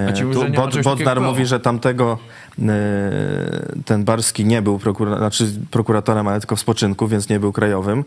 [0.08, 2.18] A ci mówią, tu Bodnar mówi, że tamtego
[3.84, 8.04] ten Barski nie był prokura- znaczy prokuratorem, ale tylko w spoczynku, więc nie był krajowym,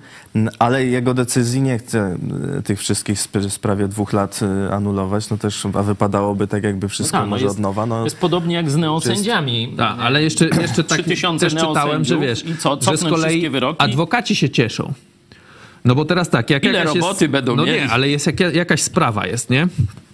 [0.60, 2.18] ale jego decyzji nie chce
[2.58, 6.64] e, tych wszystkich sp- z prawie dwóch lat e, anulować, no też a wypadałoby tak
[6.64, 7.86] jakby wszystko Tak, no może jest- od nowa.
[7.86, 9.74] No, Jest podobnie jak z neosędziami.
[9.78, 13.50] Tak, ale jeszcze, jeszcze tak 3000 też czytałem, że wiesz, i co, że z kolei
[13.78, 14.94] adwokaci się cieszą.
[15.86, 17.80] No bo teraz tak, jak Ile roboty jest, będą No mieli?
[17.82, 19.68] nie, ale jest jak, jakaś sprawa jest, nie?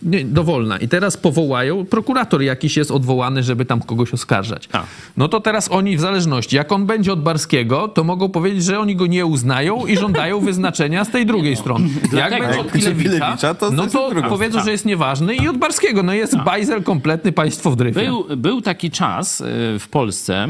[0.04, 0.26] Nie?
[0.26, 0.78] Dowolna.
[0.78, 4.70] I teraz powołają, prokurator jakiś jest odwołany, żeby tam kogoś oskarżać.
[4.74, 4.84] A.
[5.18, 8.80] No to teraz oni w zależności, jak on będzie od Barskiego, to mogą powiedzieć, że
[8.80, 11.90] oni go nie uznają i żądają wyznaczenia z tej drugiej strony.
[12.02, 16.04] Jak Dlatego- będzie od Pilewicza, to no to powiedzą, że jest nieważny i od Barskiego.
[16.04, 18.02] No jest bajzel kompletny, państwo w dryfie.
[18.02, 19.46] Był, był taki czas y,
[19.80, 20.48] w Polsce,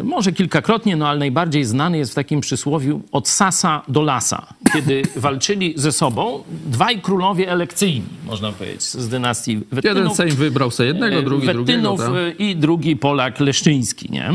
[0.00, 4.46] y, może kilkakrotnie, no ale najbardziej znany jest w takim przysłowiu od sasa do lasa,
[4.72, 9.96] kiedy walczyli ze sobą dwaj królowie elekcyjni, można powiedzieć, z dynastii Wettynów.
[9.96, 11.64] Jeden Sejm wybrał sobie jednego, e, drugi drugiego.
[11.64, 12.10] Wettynów tak?
[12.14, 14.32] e, i drugi Polak Leszczyński, nie?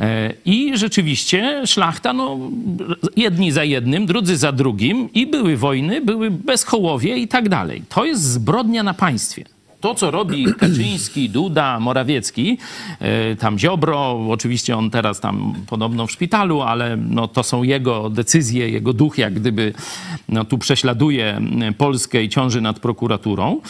[0.00, 2.38] E, I rzeczywiście szlachta, no,
[3.16, 7.82] jedni za jednym, drudzy za drugim i były wojny, były bezchołowie i tak dalej.
[7.88, 9.53] To jest zbrodnia na państwie.
[9.84, 12.58] To, co robi Kaczyński, Duda, Morawiecki,
[13.00, 18.10] e, tam Ziobro, oczywiście on teraz tam podobno w szpitalu, ale no, to są jego
[18.10, 19.72] decyzje, jego duch jak gdyby
[20.28, 21.40] no, tu prześladuje
[21.78, 23.60] Polskę i ciąży nad prokuraturą.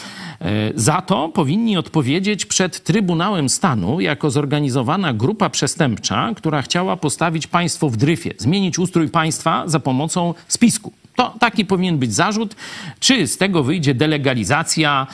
[0.41, 7.47] E, Za to powinni odpowiedzieć przed Trybunałem Stanu jako zorganizowana grupa przestępcza, która chciała postawić
[7.47, 11.04] państwo w dryfie, zmienić ustrój państwa za pomocą spisku.
[11.15, 12.55] To taki powinien być zarzut.
[12.99, 15.07] Czy z tego wyjdzie delegalizacja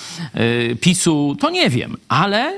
[0.71, 2.53] y, PiSu, to nie wiem, ale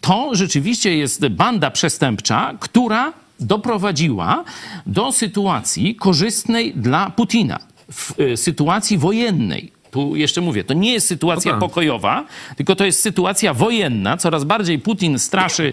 [0.00, 4.44] to rzeczywiście jest banda przestępcza, która doprowadziła
[4.86, 7.58] do sytuacji korzystnej dla Putina,
[7.92, 9.75] w y, sytuacji wojennej.
[9.96, 11.60] Tu jeszcze mówię, to nie jest sytuacja tak.
[11.60, 12.24] pokojowa,
[12.56, 14.16] tylko to jest sytuacja wojenna.
[14.16, 15.72] Coraz bardziej Putin straszy.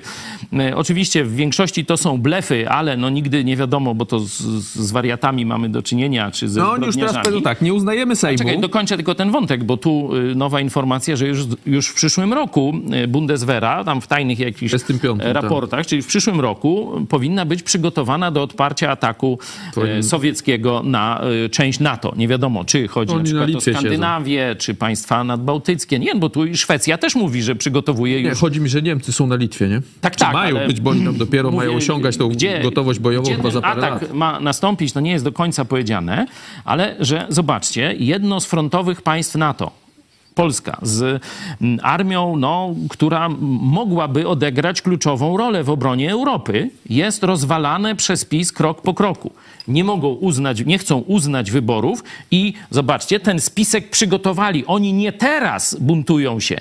[0.53, 4.41] E, Oczywiście w większości to są blefy, ale no nigdy nie wiadomo, bo to z,
[4.62, 8.38] z wariatami mamy do czynienia, czy ze No już teraz powiedzą tak, nie uznajemy Sejmu.
[8.38, 12.33] Czekaj, dokończę tylko ten wątek, bo tu y, nowa informacja, że już, już w przyszłym
[12.33, 17.45] roku y, Bundeswehra, tam w tajnych jakichś 25, e, raportach, czyli w przyszłym roku powinna
[17.45, 19.39] być przygotowana do odparcia ataku
[19.77, 22.13] e, sowieckiego na e, część NATO.
[22.17, 23.73] Nie wiadomo, czy chodzi Oni na przykład o Litwie
[24.58, 25.99] Czy państwa nadbałtyckie.
[25.99, 29.13] Nie, bo tu i Szwecja też mówi, że przygotowuje Nie, już chodzi mi, że Niemcy
[29.13, 29.82] są na Litwie, nie?
[30.02, 30.34] tak, Czy tak.
[30.34, 32.30] Mają ale być, bo oni tam dopiero mówię, mają osiągać tą
[32.63, 34.13] gotowość bojową gdzie chyba za parę atak lat.
[34.13, 36.26] ma nastąpić, to nie jest do końca powiedziane,
[36.65, 39.71] ale że zobaczcie, jedno z frontowych państw NATO,
[40.35, 41.21] Polska z
[41.61, 43.29] mm, armią, no, która
[43.61, 49.31] mogłaby odegrać kluczową rolę w obronie Europy, jest rozwalane przez PiS krok po kroku.
[49.67, 54.65] Nie mogą uznać, nie chcą uznać wyborów i zobaczcie, ten spisek przygotowali.
[54.65, 56.57] Oni nie teraz buntują się.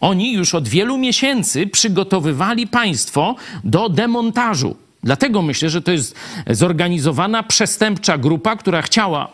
[0.00, 3.34] Oni już od wielu miesięcy przygotowywali państwo
[3.64, 4.76] do demontażu.
[5.02, 6.14] Dlatego myślę, że to jest
[6.50, 9.28] zorganizowana przestępcza grupa, która chciała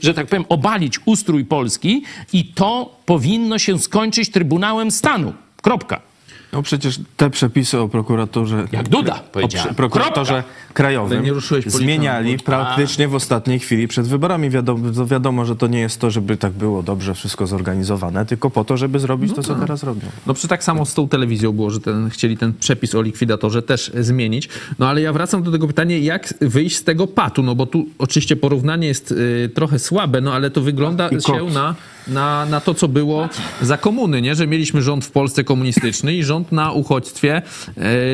[0.00, 5.32] że tak powiem, obalić ustrój Polski i to powinno się skończyć Trybunałem Stanu.
[5.62, 6.07] Kropka.
[6.52, 8.66] No przecież te przepisy o prokuraturze...
[8.72, 9.22] Jak Duda
[9.70, 10.74] o prokuratorze Kropka.
[10.74, 11.24] krajowym
[11.66, 14.50] zmieniali praktycznie w ostatniej chwili przed wyborami.
[14.50, 18.64] Wiadomo, wiadomo, że to nie jest to, żeby tak było dobrze wszystko zorganizowane, tylko po
[18.64, 20.06] to, żeby zrobić to, co teraz robią.
[20.26, 23.62] No przy tak samo z tą telewizją było, że ten, chcieli ten przepis o likwidatorze
[23.62, 24.48] też zmienić.
[24.78, 27.42] No ale ja wracam do tego pytania, jak wyjść z tego patu?
[27.42, 31.74] No bo tu oczywiście porównanie jest y, trochę słabe, no ale to wygląda się na,
[32.08, 33.28] na, na to, co było
[33.62, 34.34] za komuny, nie?
[34.34, 37.42] Że mieliśmy rząd w Polsce komunistyczny i rząd na uchodźstwie,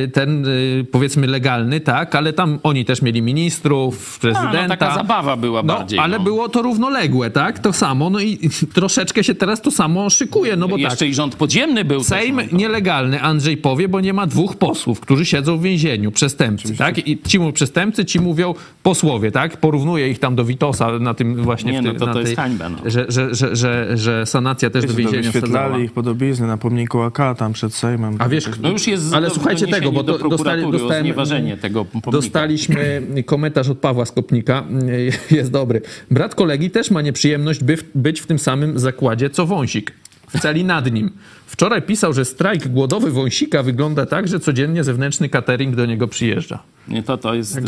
[0.04, 2.14] y, ten y, powiedzmy legalny, tak?
[2.14, 4.62] Ale tam oni też mieli ministrów, prezydenta.
[4.62, 6.24] no, taka zabawa była no, bardziej, Ale no.
[6.24, 7.58] było to równoległe, tak?
[7.58, 8.10] To samo.
[8.10, 10.80] No i troszeczkę się teraz to samo szykuje, no bo tak.
[10.82, 12.04] Jeszcze i rząd podziemny był.
[12.04, 12.42] Sejm no.
[12.58, 17.08] nielegalny, Andrzej powie, bo nie ma dwóch posłów, którzy siedzą w więzieniu, przestępcy, tak?
[17.08, 19.56] I ci mówią przestępcy, ci mówią posłowie, tak?
[19.56, 21.72] Porównuje ich tam do Witosa na tym właśnie...
[21.72, 22.78] Nie, w no ty- to na to jest tej- hańba, no.
[22.86, 25.52] Że, że, że, że, że sanacja też do Wiecie, to więzienia wsadzała.
[25.52, 28.16] wyświetlali ich podobizny na pomniku AK tam przed Sejmem.
[28.18, 31.06] A wiesz, No już jest ale do- słuchajcie tego, bo do dostali, dostałem,
[31.60, 32.10] tego pomnika.
[32.10, 34.64] dostaliśmy komentarz od Pawła Skopnika,
[35.30, 35.80] jest dobry.
[36.10, 39.92] Brat kolegi też ma nieprzyjemność by, być w tym samym zakładzie co Wąsik.
[40.28, 41.10] W celi nad nim.
[41.54, 46.62] Wczoraj pisał, że strajk głodowy Wąsika wygląda tak, że codziennie zewnętrzny catering do niego przyjeżdża.
[46.88, 47.58] Nie, To, to jest...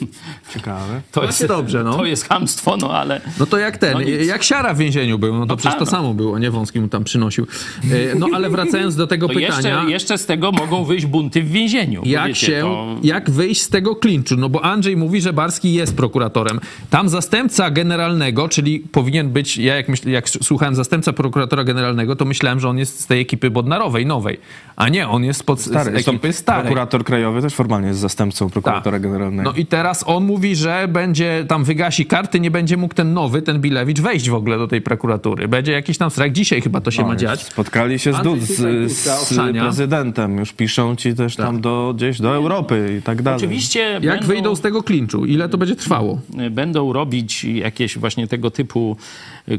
[0.54, 1.02] Ciekawe.
[1.12, 1.96] To Właśnie dobrze, no.
[1.96, 3.20] To jest hamstwo, no ale...
[3.40, 5.92] No to jak ten, No jak Siara w więzieniu był, no to przecież to tak,
[5.92, 5.98] no.
[5.98, 6.50] samo było, nie?
[6.50, 7.46] Wąski mu tam przynosił.
[7.84, 9.70] E, No ale wracając do tego To pytania...
[9.70, 12.02] jeszcze, jeszcze z tego mogą wyjść bunty w więzieniu.
[12.04, 14.36] Jak wiecie, się, to- jak wyjść z tego klinczu?
[14.36, 16.60] No bo Andrzej mówi, że Barski jest prokuratorem.
[16.90, 22.24] Tam zastępca generalnego, czyli powinien być, ja jak, myśl, jak słuchałem zastępca prokuratora generalnego, to
[22.24, 24.38] myślałem, że on jest z tej ekipy Bodnarowej, nowej.
[24.76, 26.62] A nie, on jest pod, Stary, z ekipy starej.
[26.62, 29.02] Prokurator krajowy też formalnie jest zastępcą prokuratora Tak.
[29.02, 29.50] generalnego.
[29.50, 33.42] No i teraz on mówi, że będzie tam wygasi karty, nie będzie mógł ten nowy,
[33.42, 35.48] ten Bilewicz wejść w ogóle do tej prokuratury.
[35.48, 36.32] Będzie jakiś tam strajk.
[36.32, 37.42] Dzisiaj chyba to się No, ma dziać.
[37.42, 38.92] Spotkali się z, z,
[39.28, 40.38] z prezydentem.
[40.38, 43.36] Już piszą ci też tam do, gdzieś do Europy i tak dalej.
[43.36, 45.26] Oczywiście Jak będą, wyjdą z tego klinczu?
[45.26, 46.20] Ile to będzie trwało?
[46.50, 48.96] będą robić jakieś właśnie tego typu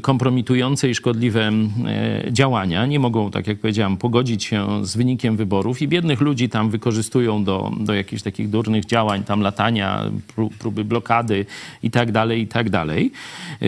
[0.02, 1.52] kompromitujące i szkodliwe
[1.86, 2.86] e, działania.
[2.86, 7.44] Nie mogą, tak jak powiedziałam, pogodzić się z wynikiem wyborów i biednych ludzi tam wykorzystują
[7.44, 11.46] do, do jakichś takich durnych działań, tam latania, pró- próby blokady
[11.84, 13.12] i tak dalej, i tak dalej.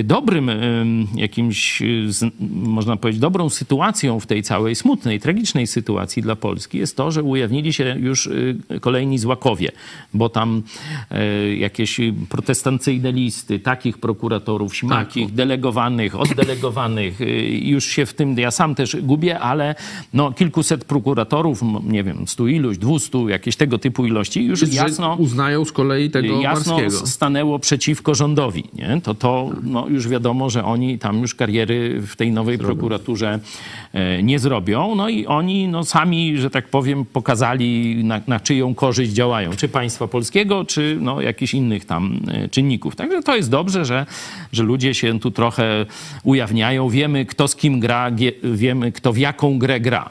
[0.03, 1.83] Dobrym em, jakimś,
[2.51, 7.23] można powiedzieć, dobrą sytuacją w tej całej smutnej, tragicznej sytuacji dla Polski jest to, że
[7.23, 8.29] ujawnili się już
[8.81, 9.71] kolejni złakowie,
[10.13, 10.63] bo tam
[11.11, 11.99] e, jakieś
[12.29, 17.25] protestancyjne listy, takich prokuratorów, śmakich, delegowanych, oddelegowanych, y,
[17.63, 19.75] już się w tym, ja sam też gubię, ale
[20.13, 25.15] no, kilkuset prokuratorów, nie wiem, stu iluś, dwustu, jakieś tego typu ilości, już Że jasno
[25.15, 27.03] uznają z kolei tego jasno Barskiego.
[27.03, 28.63] s- stanęło przeciwko rządowi.
[28.73, 29.01] Nie?
[29.03, 33.39] To, to no, już wiadomo, że oni tam już kariery w tej nowej prokuraturze
[33.93, 34.95] e, nie zrobią.
[34.95, 39.51] No i oni no, sami, że tak powiem, pokazali na, na czyją korzyść działają.
[39.57, 42.95] Czy państwa polskiego, czy no, jakichś innych tam e, czynników.
[42.95, 44.05] Także to jest dobrze, że,
[44.51, 45.85] że ludzie się tu trochę
[46.23, 46.89] ujawniają.
[46.89, 48.11] Wiemy, kto z kim gra,
[48.43, 50.09] wiemy, kto w jaką grę gra.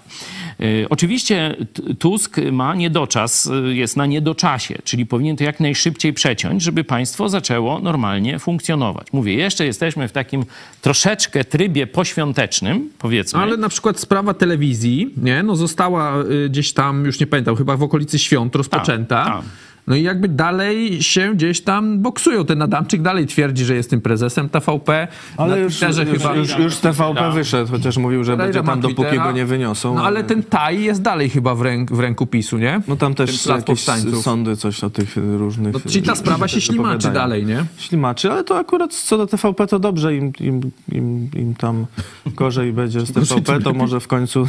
[0.61, 1.57] E, Oczywiście
[1.99, 7.29] Tusk ma niedoczas, e, jest na niedoczasie, czyli powinien to jak najszybciej przeciąć, żeby państwo
[7.29, 9.07] zaczęło normalnie funkcjonować.
[9.13, 10.45] Mówię, jeszcze jesteśmy w takim
[10.83, 13.41] troszeczkę trybie poświątecznym, powiedzmy.
[13.41, 17.77] Ale na przykład sprawa telewizji, nie, no została y, gdzieś tam, już nie pamiętam, chyba
[17.77, 19.25] w okolicy świąt rozpoczęta.
[19.25, 19.43] tak.
[19.87, 22.45] No i jakby dalej się gdzieś tam boksują.
[22.45, 25.09] Ten Adamczyk dalej twierdzi, że jest tym prezesem TVP.
[25.37, 26.35] Ale już, już, chyba...
[26.35, 27.31] już, już z TVP Da.
[27.31, 29.25] wyszedł, chociaż mówił, że będzie tam dopóki Twittera.
[29.25, 29.95] go nie wyniosą.
[29.95, 32.81] No ale ten Taj jest dalej chyba w, ręk, w ręku PiSu, nie?
[32.89, 33.87] No tam też jakieś
[34.23, 35.75] sądy coś o tych różnych...
[35.75, 37.65] No, czyli ta sprawa się ślimaczy dalej, nie?
[37.79, 40.61] Ślimaczy, ale to akurat co do TVP to dobrze, im, im,
[40.93, 41.87] im, im tam
[42.27, 44.47] gorzej będzie z TVP, to może w końcu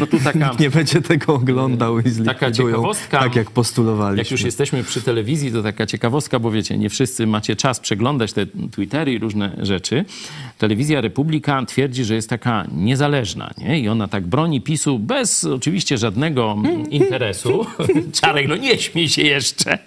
[0.00, 3.18] No tu taka- nikt nie będzie tego oglądał i zlikwidują, ciekawostka.
[3.18, 4.22] tak jak postulowaliśmy.
[4.22, 8.32] Jak już jesteśmy przy telewizji, to taka ciekawostka, bo wiecie, nie wszyscy macie czas przeglądać
[8.32, 10.04] te Twittery i różne rzeczy.
[10.58, 13.80] Telewizja Republika twierdzi, że jest taka niezależna, nie?
[13.80, 16.56] I ona tak broni PiSu bez oczywiście żadnego
[16.90, 17.66] interesu.
[18.20, 19.78] Czarek, no nie śmiej się jeszcze.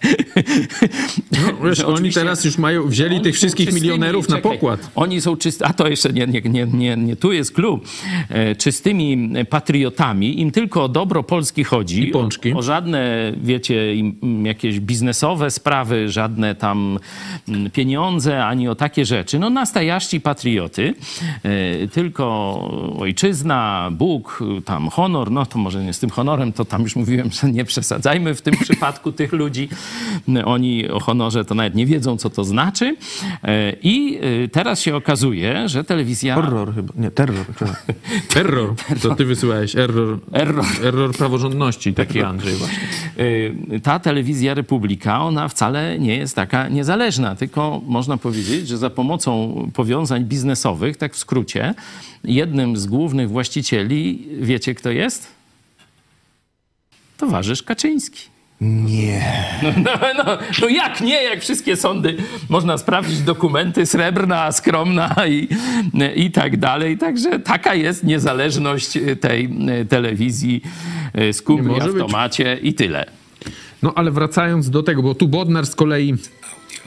[1.31, 4.91] No, wiesz, Że oni teraz już mają, wzięli tych wszystkich czystymi- milionerów na czekaj, pokład.
[4.95, 7.87] Oni są czysty, a to jeszcze nie, nie, nie, nie, nie tu jest klub.
[8.29, 12.03] E, czystymi patriotami, im tylko o dobro Polski chodzi.
[12.03, 12.53] I pączki.
[12.53, 16.99] O, o żadne, wiecie, im, mm, jakieś biznesowe sprawy, żadne tam
[17.47, 19.39] mm, pieniądze, ani o takie rzeczy.
[19.39, 20.93] No nastajaści patrioty.
[21.43, 22.25] E, tylko
[22.99, 27.31] ojczyzna, Bóg, tam honor, no to może nie z tym honorem, to tam już mówiłem,
[27.31, 29.69] że nie przesadzajmy w tym przypadku tych ludzi.
[30.45, 32.95] Oni o honorze to nawet nie wiedzą, co to znaczy.
[33.43, 36.35] E, I e, teraz się okazuje, że telewizja...
[36.35, 37.45] Horror chyba, nie, terror.
[37.59, 37.75] chyba.
[38.33, 38.73] Terror.
[39.01, 40.19] To ty wysyłałeś error.
[40.31, 40.65] Error.
[40.83, 42.87] Error praworządności, taki Andrzej właśnie.
[43.83, 49.55] Ta telewizja Republika, ona wcale nie jest taka niezależna, tylko można powiedzieć, że za pomocą
[49.73, 51.73] powiązań biznesowych, tak w skrócie,
[52.23, 55.27] jednym z głównych właścicieli, wiecie kto jest?
[57.17, 58.35] Towarzysz Kaczyński.
[58.61, 59.45] Nie.
[59.63, 62.17] No, no, no jak nie, jak wszystkie sądy
[62.49, 65.47] można sprawdzić dokumenty, srebrna, skromna i,
[66.15, 66.97] i tak dalej.
[66.97, 69.49] Także taka jest niezależność tej
[69.89, 70.61] telewizji
[71.19, 73.05] y, z kubli, automacie i tyle.
[73.85, 76.13] No ale wracając do tego, bo tu Bodnar z kolei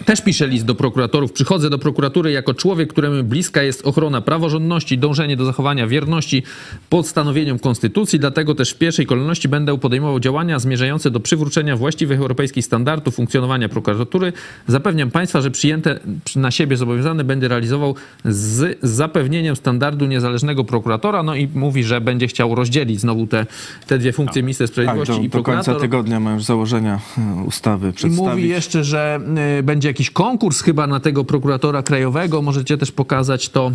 [0.04, 1.32] też pisze list do prokuratorów.
[1.32, 6.42] Przychodzę do prokuratury jako człowiek, któremu bliska jest ochrona praworządności, dążenie do zachowania wierności
[6.90, 12.64] postanowieniom konstytucji, dlatego też w pierwszej kolejności będę podejmował działania zmierzające do przywrócenia właściwych europejskich
[12.64, 14.32] standardów funkcjonowania prokuratury.
[14.66, 16.00] Zapewniam Państwa, że przyjęte
[16.36, 21.22] na siebie zobowiązane będę realizował z zapewnieniem standardu niezależnego prokuratora.
[21.22, 23.46] No i mówi, że będzie chciał rozdzielić znowu te,
[23.86, 25.80] te dwie funkcje minister Tak, sprawiedliwości do, i do końca prokurator.
[25.80, 28.30] tygodnia ma już założenia e, ustawy I przedstawić.
[28.34, 29.20] mówi jeszcze, że
[29.58, 33.72] y, będzie jakiś konkurs chyba na tego prokuratora krajowego, możecie też pokazać to.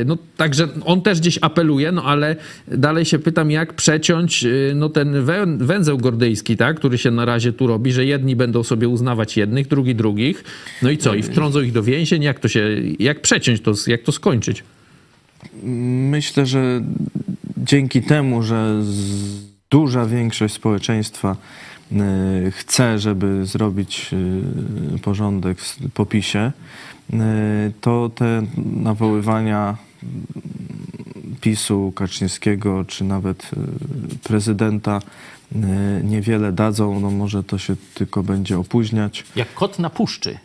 [0.00, 2.36] E, No także on też gdzieś apeluje, no ale
[2.68, 7.24] dalej się pytam, jak przeciąć e, no, ten wę- węzeł gordyjski, tak, który się na
[7.24, 10.44] razie tu robi, że jedni będą sobie uznawać jednych, drugi drugich.
[10.82, 11.14] No i co?
[11.14, 12.22] I wtrącą ich do więzień?
[12.22, 12.68] Jak to się,
[12.98, 14.64] jak przeciąć to, jak to skończyć?
[16.10, 16.80] Myślę, że
[17.56, 18.82] dzięki temu, że
[19.70, 21.36] duża większość społeczeństwa
[22.50, 24.10] chce, żeby zrobić
[24.94, 25.58] y, porządek
[25.94, 26.52] po PiSie,
[27.12, 27.16] y,
[27.80, 29.76] to te nawoływania
[31.40, 33.50] PiSu, Kaczyńskiego, czy nawet
[34.14, 35.00] y, prezydenta
[35.52, 35.58] y,
[36.04, 37.00] niewiele dadzą.
[37.00, 39.24] No może to się tylko będzie opóźniać.
[39.36, 40.38] Jak kot na puszczy.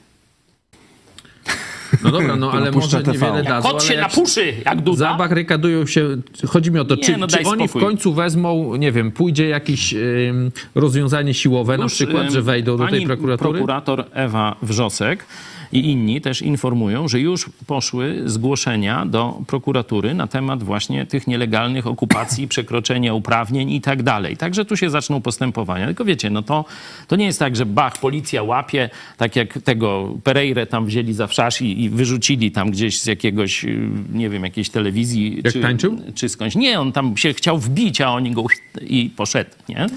[2.03, 3.11] No dobra, no ale może TV.
[3.11, 3.69] niewiele dadzą.
[3.69, 4.97] Kot się napuszy, jak Duda.
[4.97, 6.07] Zabachrykadują się.
[6.47, 7.81] Chodzi mi o to, Nie, czy, no czy oni spokój.
[7.81, 12.41] w końcu wezmą, nie wiem, pójdzie jakieś ym, rozwiązanie siłowe, na Już, przykład, em, że
[12.41, 13.51] wejdą do tej prokuratury?
[13.53, 15.25] prokurator Ewa Wrzosek
[15.73, 21.87] i inni też informują, że już poszły zgłoszenia do prokuratury na temat właśnie tych nielegalnych
[21.87, 24.37] okupacji, przekroczenia uprawnień i tak dalej.
[24.37, 25.85] Także tu się zaczną postępowania.
[25.85, 26.65] Tylko wiecie, no to,
[27.07, 31.27] to nie jest tak, że bach, policja łapie, tak jak tego Pereire tam wzięli za
[31.27, 35.41] wszasz i, i wyrzucili tam gdzieś z jakiegoś, y, nie wiem, jakiejś telewizji.
[35.43, 35.97] Jak czy, tańczył?
[36.15, 36.55] Czy skądś.
[36.55, 38.45] Nie, on tam się chciał wbić, a oni go
[38.81, 39.87] i poszedł, nie?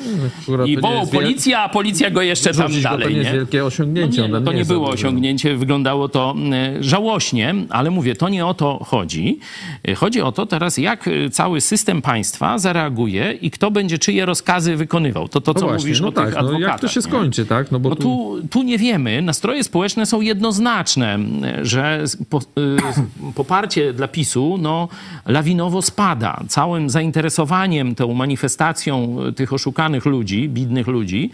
[0.42, 3.24] Akurat I nie wołał policja, a policja go jeszcze tam Rzucić go dalej, to nie
[3.24, 3.32] nie?
[3.32, 4.20] wielkie osiągnięcie.
[4.20, 5.65] No nie, no to nie jest było za duży.
[5.70, 9.38] Wyglądało to e, żałośnie, ale mówię, to nie o to chodzi.
[9.88, 14.26] E, Chodzi o to teraz, jak e, cały system państwa zareaguje i kto będzie czyje
[14.26, 15.28] rozkazy wykonywał.
[15.28, 16.68] To to, No co właśnie, mówisz no o tak, tych no adwokatach.
[16.70, 17.02] jak to się nie?
[17.02, 17.70] skończy, tak?
[17.72, 18.36] No bo No tu...
[18.50, 19.22] tu, nie wiemy.
[19.22, 21.18] Nastroje społeczne są jednoznaczne,
[21.62, 22.40] że po,
[23.34, 24.88] poparcie dla PiSu no,
[25.26, 26.40] lawinowo spada.
[26.48, 31.30] Całym zainteresowaniem tą manifestacją tych oszukanych ludzi, bidnych ludzi,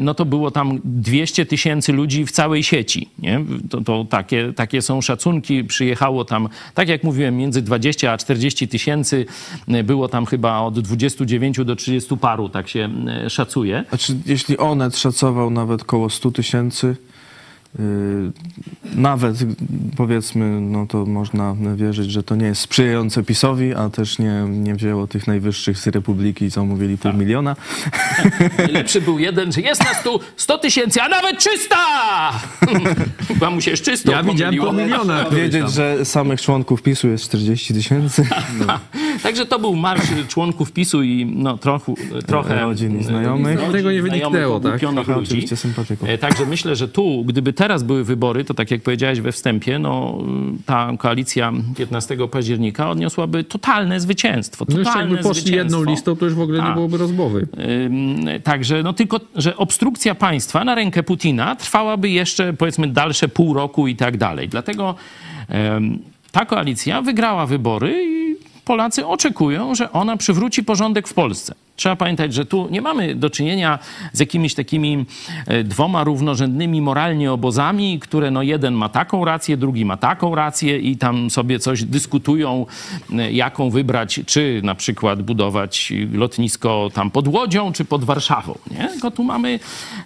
[0.00, 3.08] no to było tam 200 tysięcy ludzi w całej sieci.
[3.18, 3.40] Nie?
[3.70, 5.64] To, to takie, takie są szacunki.
[5.64, 9.26] Przyjechało tam, tak jak mówiłem, między 20 a 40 tysięcy.
[9.84, 13.84] Było tam chyba od 29 do 30 paru, tak się e, szacuje.
[13.88, 16.96] Znaczy, jeśli Onet szacował nawet koło 100 tysięcy,
[18.94, 19.36] nawet
[19.96, 24.74] powiedzmy, no to można wierzyć, że to nie jest sprzyjające PiSowi, a też nie, nie
[24.74, 27.56] wzięło tych najwyższych z Republiki, co mówili pół miliona.
[28.72, 31.76] Lepszy był jeden, że jest nas tu 100 tysięcy, a nawet 300!
[33.28, 35.30] Chyba mu się z czystą Ja widziałem pół miliona.
[35.30, 38.28] Wiedzieć, że samych członków PiSu jest 40 tysięcy.
[39.22, 41.92] Także to był marsz członków PiSu i no, trochę,
[42.26, 43.56] trochę Rodzin i znajomych.
[43.56, 44.80] rodzin, Tego nie wyniknęło, tak?
[45.16, 46.08] oczywiście sympatyków.
[46.08, 49.78] E, Także myślę, że tu, gdyby teraz były wybory, to tak jak powiedziałeś we wstępie,
[49.78, 50.18] no,
[50.66, 54.64] ta koalicja 15 października odniosłaby totalne zwycięstwo.
[54.68, 56.74] No Totalne jeszcze jakby poszli jedną listą, to już w ogóle nie Tak.
[56.74, 57.46] byłoby rozmowy.
[57.86, 63.54] Ym, Także, no tylko, że obstrukcja państwa na rękę Putina trwałaby jeszcze, powiedzmy, dalsze pół
[63.54, 64.48] roku i tak dalej.
[64.48, 64.94] Dlatego
[65.48, 65.98] em,
[66.32, 68.36] ta koalicja wygrała wybory i
[68.66, 71.54] Polacy oczekują, że ona przywróci porządek w Polsce.
[71.76, 73.78] Trzeba pamiętać, że tu nie mamy do czynienia
[74.12, 75.06] z jakimiś takimi
[75.46, 80.78] e, dwoma równorzędnymi moralnie obozami, które no jeden ma taką rację, drugi ma taką rację
[80.78, 82.66] i tam sobie coś dyskutują,
[83.12, 88.58] e, jaką wybrać, czy na przykład budować lotnisko tam pod Łodzią, czy pod Warszawą.
[88.70, 88.88] Nie?
[88.88, 89.60] Tylko tu mamy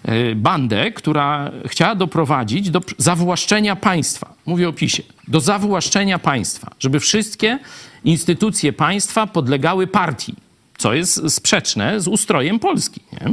[0.05, 4.40] e, bandę, która chciała doprowadzić do zawłaszczenia państwa.
[4.51, 5.03] Mówię o PiSie.
[5.29, 7.59] Do zawłaszczenia państwa, żeby wszystkie
[8.05, 10.35] instytucje państwa podlegały partii
[10.81, 13.01] co jest sprzeczne z ustrojem Polski.
[13.13, 13.33] Nie?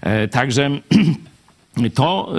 [0.00, 0.70] E, Także
[1.94, 2.32] to.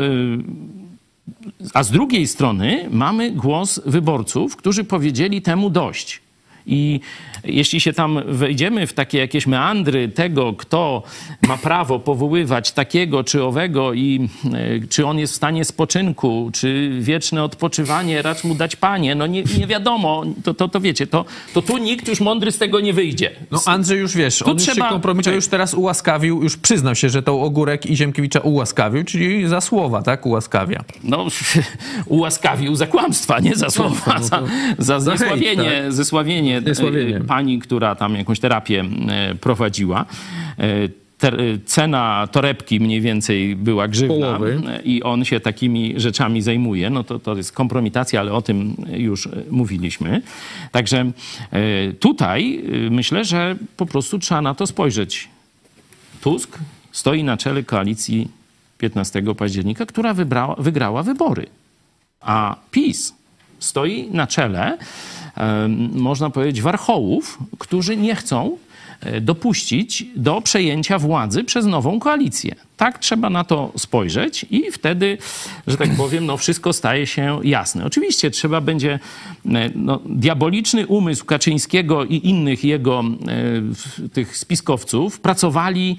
[1.62, 6.22] y, A z drugiej strony mamy głos wyborców, którzy powiedzieli temu dość.
[6.66, 7.00] I
[7.44, 11.04] jeśli się tam wejdziemy w takie jakieś meandry tego, kto
[11.48, 16.92] ma prawo powoływać takiego czy owego i e, czy on jest w stanie spoczynku, czy
[17.00, 21.26] wieczne odpoczywanie, racz mu dać panie, no nie, nie wiadomo, to, to, to wiecie, to,
[21.54, 23.32] to tu nikt już mądry z tego nie wyjdzie.
[23.52, 27.10] No Andrzej już wiesz, on już trzeba- się kompromitował, już teraz ułaskawił, już przyznał się,
[27.10, 30.84] że tą Ogórek i Ziemkiewicza ułaskawił, czyli za słowa, tak, ułaskawia.
[31.04, 31.26] no,
[32.06, 36.62] ułaskawił za kłamstwa, nie za słowa, no za, to- za za hejt, zniesławienie, zesławienie e,
[36.62, 37.20] Zniesławienie.
[37.32, 40.06] Pani, która tam jakąś terapię e, prowadziła.
[40.60, 40.66] E,
[41.28, 41.32] e,
[41.66, 44.62] cena torebki mniej więcej była grzywna Połowy.
[44.84, 49.30] i on się takimi rzeczami zajmuje, no to, to jest kompromitacja, ale o tym już
[49.52, 50.22] mówiliśmy.
[50.72, 51.12] Także
[52.00, 55.30] tutaj myślę, że po prostu trzeba na to spojrzeć.
[56.22, 56.60] Tusk
[56.92, 58.28] stoi na czele koalicji
[58.78, 61.46] 15 października, która wybrała, wygrała wybory.
[62.22, 63.14] A PiS
[63.60, 64.78] stoi na czele,
[65.94, 68.58] można powiedzieć, warchołów, którzy nie chcą
[69.02, 72.56] e, dopuścić do przejęcia władzy przez nową koalicję.
[72.82, 75.18] Tak trzeba na to spojrzeć i wtedy,
[75.68, 77.86] że tak powiem, no wszystko staje się jasne.
[77.86, 79.00] Oczywiście trzeba będzie
[79.46, 83.04] e, no, diaboliczny umysł Kaczyńskiego i innych jego
[84.04, 85.98] e, tych spiskowców pracowali,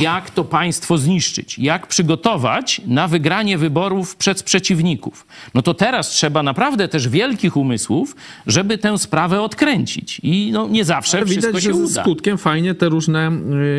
[0.00, 5.26] jak to państwo zniszczyć, jak przygotować na wygranie wyborów przez przeciwników.
[5.54, 8.16] No to teraz trzeba naprawdę też wielkich umysłów,
[8.46, 10.20] żeby tę sprawę odkręcić.
[10.22, 12.02] I no, nie zawsze Ale wszystko widać, się że uda.
[12.02, 13.30] skutkiem fajnie te różne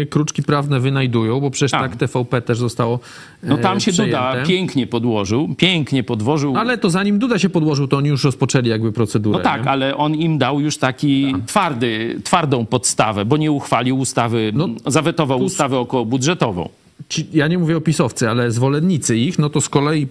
[0.01, 1.81] y, kruczki prawne wynajdują, bo przecież Tak.
[1.81, 2.99] tak, TVP też zostało
[3.43, 4.43] No tam e, się Duda przejęte.
[4.49, 6.57] pięknie podłożył, pięknie podłożył.
[6.57, 9.37] Ale to zanim Duda się podłożył, to oni już rozpoczęli jakby procedurę.
[9.37, 9.69] No tak, nie?
[9.71, 15.39] ale on im dał już taki twardy, twardą podstawę, bo nie uchwalił ustawy, No, zawetował
[15.39, 16.69] tu- ustawę okołobudżetową.
[17.09, 20.07] Ci, ja nie mówię o pisowcy, ale zwolennicy ich, no to z kolei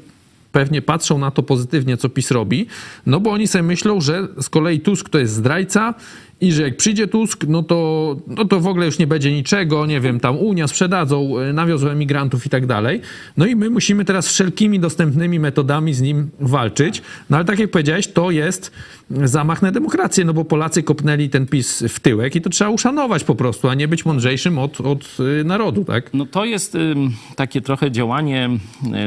[0.53, 2.67] pewnie patrzą na to pozytywnie, co PiS robi,
[3.07, 5.95] no bo oni sobie myślą, że z kolei Tusk to jest zdrajca
[6.41, 9.87] i że jak przyjdzie Tusk, no to, no to w ogóle już nie będzie niczego,
[9.87, 13.01] nie wiem, tam Unia sprzedadzą, e, nawiozą emigrantów i tak dalej.
[13.37, 17.03] No i my musimy teraz wszelkimi dostępnymi metodami z nim walczyć.
[17.31, 18.73] No ale tak jak powiedziałeś, to jest
[19.11, 23.25] zamach na demokrację, no bo Polacy kopnęli ten PiS w tyłek i to trzeba uszanować
[23.25, 26.15] po prostu, a nie być mądrzejszym od, od y, narodu, tak?
[26.15, 26.77] No to jest
[27.37, 28.51] takie trochę działanie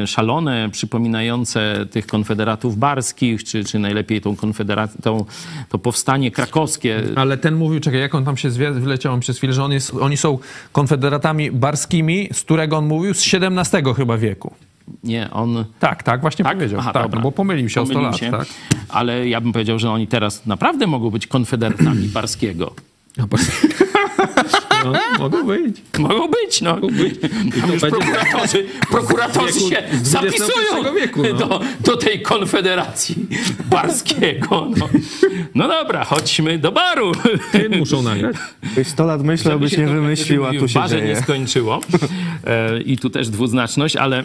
[0.02, 5.24] y, szalone, przypominające tych konfederatów barskich, czy, czy najlepiej tą konfederacją,
[5.68, 7.02] to powstanie krakowskie.
[7.18, 9.94] Ale ten mówił, czekaj, jak on tam się zwie, wyleciał przez chwilę, że on jest,
[9.94, 10.38] oni są
[10.72, 14.54] konfederatami barskimi, z którego on mówił, z XVII chyba wieku.
[15.04, 15.64] Nie, on...
[15.80, 16.56] Tak, tak, właśnie Tak?
[16.56, 16.80] powiedział.
[16.80, 18.30] Aha, tak, no bo pomylił się Pomylił o 100 się.
[18.30, 18.48] lat, tak?
[18.88, 22.72] Ale ja bym powiedział, że oni teraz naprawdę mogą być konfederatami barskiego.
[24.84, 25.76] No, mogą być.
[25.98, 26.78] Mogą być, no.
[26.78, 31.32] Już będzie- prokuratorzy, prokuratorzy się zapisują wieku, no.
[31.32, 33.26] do, do tej konfederacji
[33.70, 34.68] barskiego.
[34.76, 34.88] No.
[35.54, 37.12] no dobra, chodźmy do baru.
[37.52, 38.36] Ty muszą nagrać.
[38.76, 41.22] Już 100 lat abyś się nie to, wymyślił, a tu się barze nie dzieje.
[41.22, 41.80] skończyło.
[42.46, 44.24] E, I tu też dwuznaczność, ale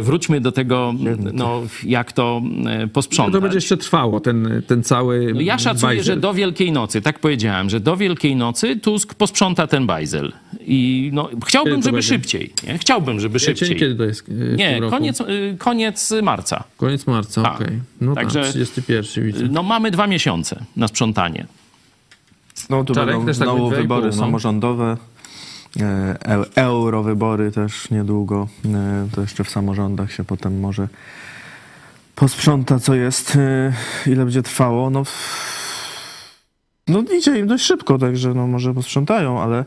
[0.00, 0.94] wróćmy do tego,
[1.32, 3.32] no, jak to e, No posprzątać.
[3.32, 6.04] to będzie jeszcze trwało, ten, ten cały No ja szacuję, bajzel.
[6.04, 10.32] że do Wielkiej Nocy, tak powiedziałem, że do Wielkiej Nocy Tusk posprząta ten bajzel.
[10.60, 12.08] I no, chciałbym, żeby będzie?
[12.08, 12.52] szybciej.
[12.66, 12.78] Nie?
[12.78, 13.76] Chciałbym, żeby szybciej.
[13.76, 14.24] kiedy to jest?
[14.28, 15.22] w Nie, koniec,
[15.58, 16.64] koniec marca.
[16.76, 17.54] Koniec marca, Tak.
[17.54, 17.78] okej.
[18.00, 19.44] No Także- tak, 31 widzę.
[19.50, 21.46] No mamy dwa miesiące na sprzątanie.
[22.70, 24.12] No tu Czarek będą też tak wybory pół, no.
[24.12, 24.96] samorządowe.
[25.80, 28.48] E, eu- Eurowybory też niedługo.
[28.64, 30.88] e, To jeszcze w samorządach się potem może
[32.14, 33.36] posprząta, co jest.
[33.36, 33.72] e,
[34.10, 34.90] Ile będzie trwało?
[34.90, 35.02] No,
[36.88, 39.64] no idzie im dość szybko, także no może posprzątają, ale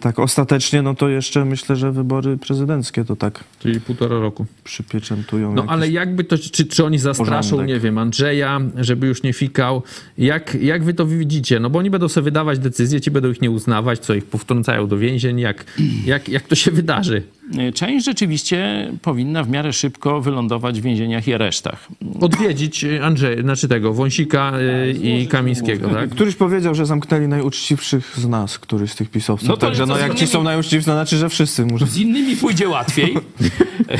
[0.00, 4.46] tak ostatecznie, no to jeszcze myślę, że wybory prezydenckie to tak Czyli półtora roku.
[4.64, 5.54] przypieczętują.
[5.54, 7.68] No ale jakby to, czy, czy oni zastraszą, porządek.
[7.68, 9.82] nie wiem, Andrzeja, żeby już nie fikał.
[10.18, 11.60] Jak, jak wy to widzicie?
[11.60, 14.88] No bo oni będą sobie wydawać decyzje, ci będą ich nie uznawać, co ich powtrącają
[14.88, 15.40] do więzień.
[15.40, 15.64] Jak,
[16.04, 17.22] jak, jak to się wydarzy?
[17.68, 21.88] Y, Część rzeczywiście powinna w miarę szybko wylądować w więzieniach i aresztach.
[22.20, 26.10] Odwiedzić y, Andrzeja, znaczy tego, Wąsika y, i Kamińskiego, tak?
[26.10, 29.10] Któryś powiedział, że zamknęli najuczciwszych z nas, któryś z tych
[29.48, 31.86] No Także no jak ci innymi- są najuczciwsi, to znaczy, że wszyscy muszą.
[31.86, 33.16] Z innymi pójdzie łatwiej.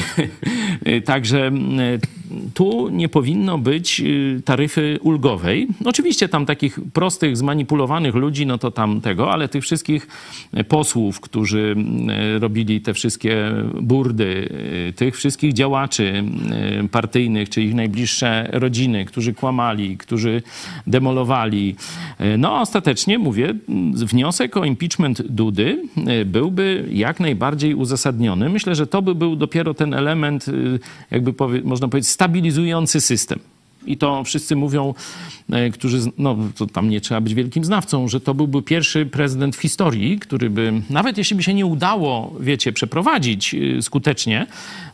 [1.04, 2.00] Także mm,
[2.54, 5.68] tu nie powinno być y, taryfy ulgowej.
[5.84, 10.08] Oczywiście tam takich prostych, zmanipulowanych ludzi, no to tam tego, ale tych wszystkich
[10.68, 14.48] posłów, którzy mm, robili te wszystkie burdy,
[14.96, 16.24] tych wszystkich działaczy
[16.90, 20.42] partyjnych, czy ich najbliższe rodziny, którzy kłamali, którzy
[20.86, 21.76] demolowali.
[22.38, 23.54] No ostatecznie, mówię,
[23.94, 25.82] wniosek o impeachment Dudy
[26.20, 28.48] y, byłby jak najbardziej uzasadniony.
[28.48, 30.78] Myślę, że to by był dopiero ten element, y,
[31.10, 33.38] jakby powie, można powiedzieć, stabilizujący system.
[33.86, 34.94] I to wszyscy mówią,
[35.50, 39.56] e, którzy, no to tam nie trzeba być wielkim znawcą, że to byłby pierwszy prezydent
[39.56, 44.46] w historii, który by, nawet jeśli by się nie udało, wiecie, przeprowadzić skutecznie,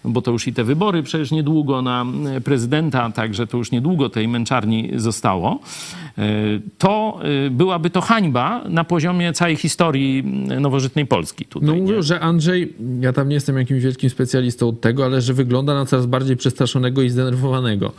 [0.04, 2.06] bo to już i te wybory przecież niedługo na
[2.36, 6.01] e, prezydenta, także to już niedługo tej męczarni zostało, e,
[6.78, 10.18] to y, byłaby to hańba na poziomie całej historii
[10.50, 11.68] m, nowożytnej Polski tutaj.
[11.68, 15.34] No mówią, że Andrzej, ja tam nie jestem jakimś wielkim specjalistą od tego, ale że
[15.34, 17.92] wygląda na coraz bardziej przestraszonego i zdenerwowanego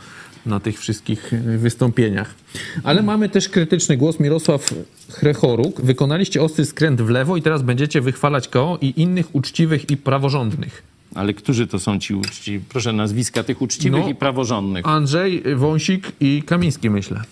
[0.46, 2.34] na tych wszystkich y, wystąpieniach.
[2.82, 4.20] Ale mamy też krytyczny głos.
[4.20, 4.74] Mirosław
[5.10, 5.80] Chrechoruk.
[5.80, 10.82] Wykonaliście ostry skręt w lewo i teraz będziecie wychwalać KO i innych uczciwych i praworządnych.
[11.14, 12.64] Ale którzy to są ci uczciwi?
[12.68, 14.88] Proszę nazwiska tych uczciwych No, i praworządnych.
[14.88, 17.22] Andrzej, Wąsik i Kamiński myślę,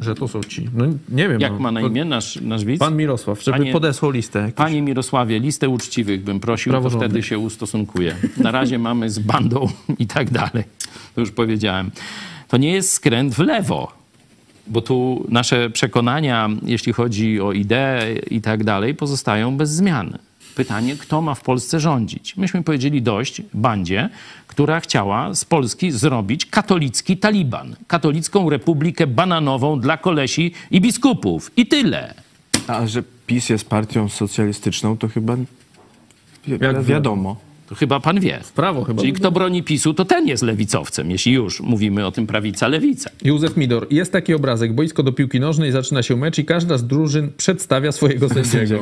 [0.00, 0.68] że to są ci.
[0.74, 1.40] No nie wiem.
[1.40, 2.78] Jak no, ma na imię nasz, nasz widz?
[2.78, 4.52] Pan Mirosław, żeby Panie- podesłał listę.
[4.56, 8.16] Panie Mirosławie, listę uczciwych bym prosił, to wtedy się ustosunkuję.
[8.36, 9.68] Na razie mamy z bandą
[9.98, 10.64] i tak dalej.
[11.14, 11.90] To już powiedziałem.
[12.48, 13.92] To nie jest skręt w lewo,
[14.66, 20.18] bo tu nasze przekonania, jeśli chodzi o ideę i tak dalej, pozostają bez zmian.
[20.54, 22.36] Pytanie, kto ma w Polsce rządzić.
[22.36, 24.08] Myśmy powiedzieli dość bandzie,
[24.46, 27.76] która chciała z Polski zrobić katolicki Taliban.
[27.86, 31.50] Katolicką Republikę Bananową dla kolesi i biskupów.
[31.56, 32.14] I tyle.
[32.66, 37.36] A że PiS jest partią socjalistyczną, to chyba wi- wiadomo.
[37.74, 38.40] Chyba pan wie.
[38.54, 39.00] Prawo chyba.
[39.00, 43.10] Czyli kto broni PiSu, to ten jest lewicowcem, jeśli już mówimy o tym prawica-lewica.
[43.24, 43.86] Józef Midor.
[43.90, 44.72] Jest taki obrazek.
[44.72, 48.78] Boisko do piłki nożnej, zaczyna się mecz i każda z drużyn przedstawia swojego sędziego.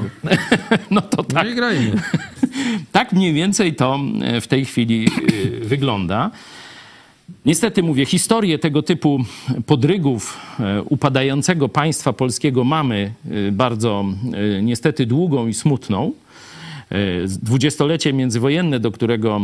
[0.90, 1.45] No to tak.
[1.45, 1.93] No i grajmy.
[2.93, 6.30] Tak mniej więcej to e, w tej chwili e, wygląda.
[7.47, 9.18] Niestety mówię, historię tego typu
[9.66, 13.12] podrygów e, upadającego państwa polskiego mamy
[13.53, 14.05] bardzo
[14.62, 16.12] niestety długą i smutną.
[16.93, 16.95] E,
[17.43, 19.40] Dwudziestolecie międzywojenne, do którego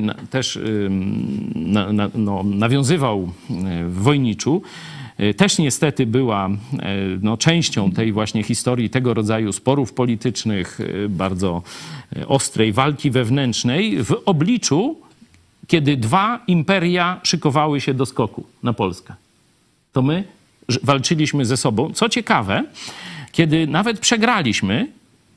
[0.00, 4.62] na- też ym, na, na, no, nawiązywał e, w Wojniczu,
[5.18, 6.50] e, też niestety była
[7.22, 11.62] no, częścią tej właśnie historii tego rodzaju sporów politycznych, bardzo
[12.26, 14.96] ostrej walki wewnętrznej w obliczu,
[15.66, 19.14] kiedy dwa imperia szykowały się do skoku na Polskę
[19.92, 20.24] to my
[20.82, 21.92] walczyliśmy ze sobą.
[21.92, 22.64] Co ciekawe,
[23.32, 24.88] kiedy nawet przegraliśmy,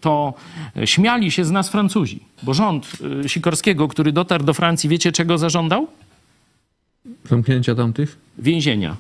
[0.02, 0.34] to
[0.78, 2.92] e, śmiali się z nas Francuzi, bo rząd
[3.26, 5.88] e, Sikorskiego, który dotarł do Francji, wiecie czego zażądał?
[7.26, 8.18] Zamknięcia tamtych?
[8.38, 8.96] Więzienia.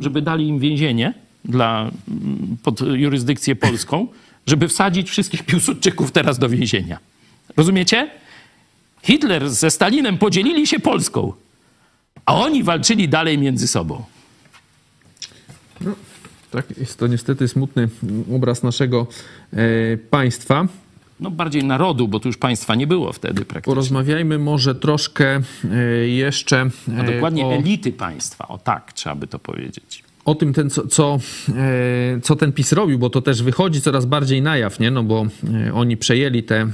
[0.00, 1.14] Żeby dali im więzienie
[1.44, 1.90] dla,
[2.62, 4.06] pod jurysdykcję polską,
[4.46, 6.98] żeby wsadzić wszystkich Piłsudczyków teraz do więzienia.
[7.56, 8.10] Rozumiecie?
[9.02, 11.32] Hitler ze Stalinem podzielili się Polską,
[12.26, 14.04] a oni walczyli dalej między sobą.
[16.54, 17.88] Tak, jest to niestety smutny
[18.34, 19.06] obraz naszego
[19.52, 19.56] e,
[19.96, 20.66] państwa.
[21.20, 23.70] no bardziej narodu, bo tu już państwa nie było wtedy praktycznie.
[23.70, 25.40] Porozmawiajmy może troszkę
[25.70, 25.78] e,
[26.08, 30.04] jeszcze A e, dokładnie o, elity państwa, o tak trzeba by to powiedzieć.
[30.24, 31.18] O tym, ten, co, co,
[31.48, 34.90] e, co ten PiS robił, bo to też wychodzi coraz bardziej na jaw, nie?
[34.90, 35.26] No bo
[35.66, 36.68] e, oni przejęli te, e,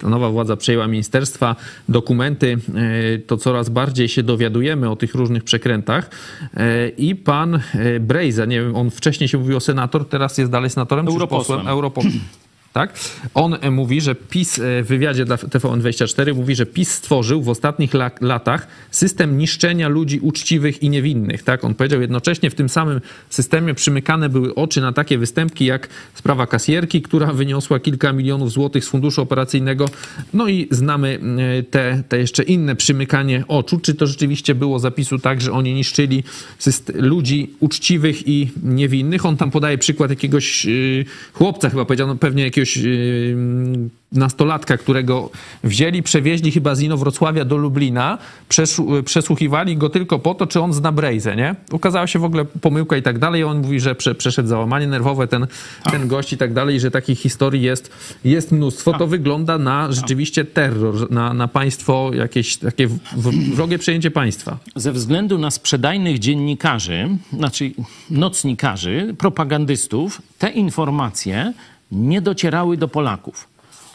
[0.00, 1.56] ta nowa władza przejęła ministerstwa,
[1.88, 2.58] dokumenty,
[3.26, 6.10] to coraz bardziej się dowiadujemy o tych różnych przekrętach
[6.98, 7.60] i pan
[8.00, 11.58] Brejza, nie wiem, on wcześniej się mówił o senator, teraz jest dalej senatorem Europosłem.
[11.58, 11.68] posłem?
[11.68, 12.20] Europosłem.
[12.72, 12.94] Tak?
[13.34, 17.48] On e, mówi, że PiS e, w wywiadzie dla TVN24 mówi, że PiS stworzył w
[17.48, 21.42] ostatnich la- latach system niszczenia ludzi uczciwych i niewinnych.
[21.42, 21.64] Tak?
[21.64, 23.00] On powiedział jednocześnie w tym samym
[23.30, 28.84] systemie przymykane były oczy na takie występki jak sprawa kasjerki, która wyniosła kilka milionów złotych
[28.84, 29.88] z funduszu operacyjnego.
[30.34, 31.18] No i znamy
[31.58, 33.80] e, te, te jeszcze inne przymykanie oczu.
[33.80, 36.24] Czy to rzeczywiście było zapisu tak, że oni niszczyli
[36.94, 39.26] ludzi uczciwych i niewinnych?
[39.26, 40.66] On tam podaje przykład jakiegoś
[41.32, 43.36] chłopca, chyba powiedziano, pewnie jakiegoś yy,
[44.12, 45.30] nastolatka, którego
[45.64, 50.72] wzięli, przewieźli chyba z Inowrocławia do Lublina, przeszu- przesłuchiwali go tylko po to, czy on
[50.72, 51.54] zna Brejzę, nie?
[51.72, 53.44] Ukazała się w ogóle pomyłka i tak dalej.
[53.44, 55.46] On mówi, że prze, przeszedł załamanie nerwowe ten,
[55.90, 57.90] ten gość i tak dalej, i że takich historii jest,
[58.24, 58.92] jest mnóstwo.
[58.98, 64.58] To wygląda na rzeczywiście terror, na, na państwo, jakieś takie w- wrogie przejęcie państwa.
[64.76, 67.70] Ze względu na sprzedajnych dziennikarzy, znaczy
[68.10, 71.52] nocnikarzy, propagandystów, te informacje
[71.92, 73.48] nie docierały do Polaków.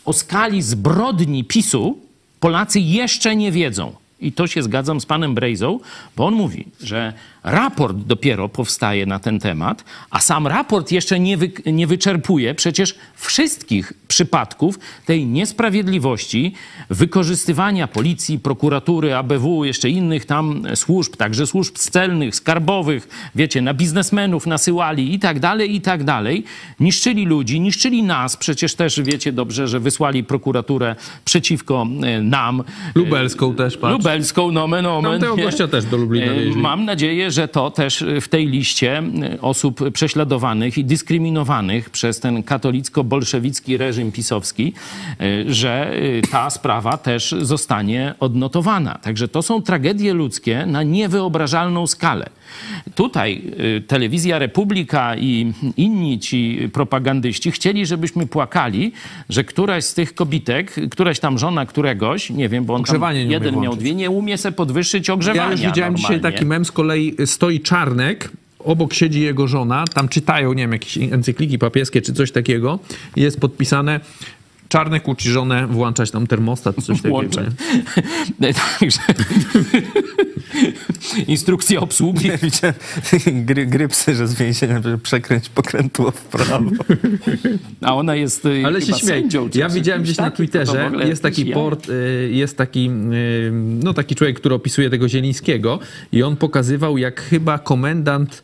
[0.06, 1.98] O skali zbrodni PiSu
[2.40, 3.96] Polacy jeszcze nie wiedzą.
[4.20, 5.80] I to się zgadzam z panem Brejzą,
[6.16, 7.14] bo on mówi, że
[7.46, 12.96] raport dopiero powstaje na ten temat, a sam raport jeszcze nie, wy, nie wyczerpuje przecież
[13.16, 16.54] wszystkich przypadków tej niesprawiedliwości,
[16.90, 24.48] wykorzystywania policji, prokuratury, ABW, jeszcze innych tam służb, także służb celnych, skarbowych, wiecie, na biznesmenów
[24.48, 26.44] nasyłali i tak dalej, i tak dalej.
[26.80, 32.64] Niszczyli ludzi, niszczyli nas, przecież też wiecie dobrze, że wysłali prokuraturę przeciwko e, nam.
[32.96, 33.94] Lubelską też, patrz.
[33.94, 35.12] Lubelską, nomen omen.
[35.12, 35.44] Tamtego nie?
[35.44, 36.62] gościa też do Lublina E, wieźli.
[36.62, 42.44] Mam nadzieję, że to też w tej liście e, osób prześladowanych i dyskryminowanych przez ten
[42.44, 44.74] katolicko-bolszewicki reżim pisowski,
[45.20, 45.94] e, że
[46.32, 48.98] ta sprawa też zostanie odnotowana.
[49.02, 52.30] Także to są tragedie ludzkie na niewyobrażalną skalę.
[52.96, 53.42] Tutaj
[53.78, 58.92] e, telewizja Republika i inni ci propagandyści chcieli, żebyśmy płakali,
[59.30, 63.54] że któraś z tych kobitek, któraś tam żona któregoś, nie wiem, bo on Ogrzewanie jeden
[63.54, 63.80] miał włączyć.
[63.80, 66.34] dwie, nie umie se podwyższyć ogrzewania Ja już widziałem dzisiaj normalnie.
[66.38, 70.98] taki mem, z kolei stoi Czarnek, obok siedzi jego żona, tam czytają, nie wiem, jakieś
[70.98, 72.80] encykliki papieskie czy coś takiego
[73.16, 74.00] i jest podpisane
[74.70, 77.30] Czarnek uczy żonę włączać tam termostat, coś takiego.
[78.80, 79.00] Także
[81.28, 82.32] instrukcja obsługi.
[82.42, 82.76] Widziałem
[83.46, 86.72] gry, grypsy, że z więzienia że przekręć pokrętło w prawo.
[87.82, 89.22] A ona jest y, Ale się chyba śmieję.
[89.22, 92.58] sędzią, czy Ja widziałem gdzieś na takim, to w Twitterze, jest taki port, y, jest
[92.58, 95.80] taki, y, no taki człowiek, który opisuje tego Zielińskiego
[96.12, 98.44] i on pokazywał, jak chyba komendant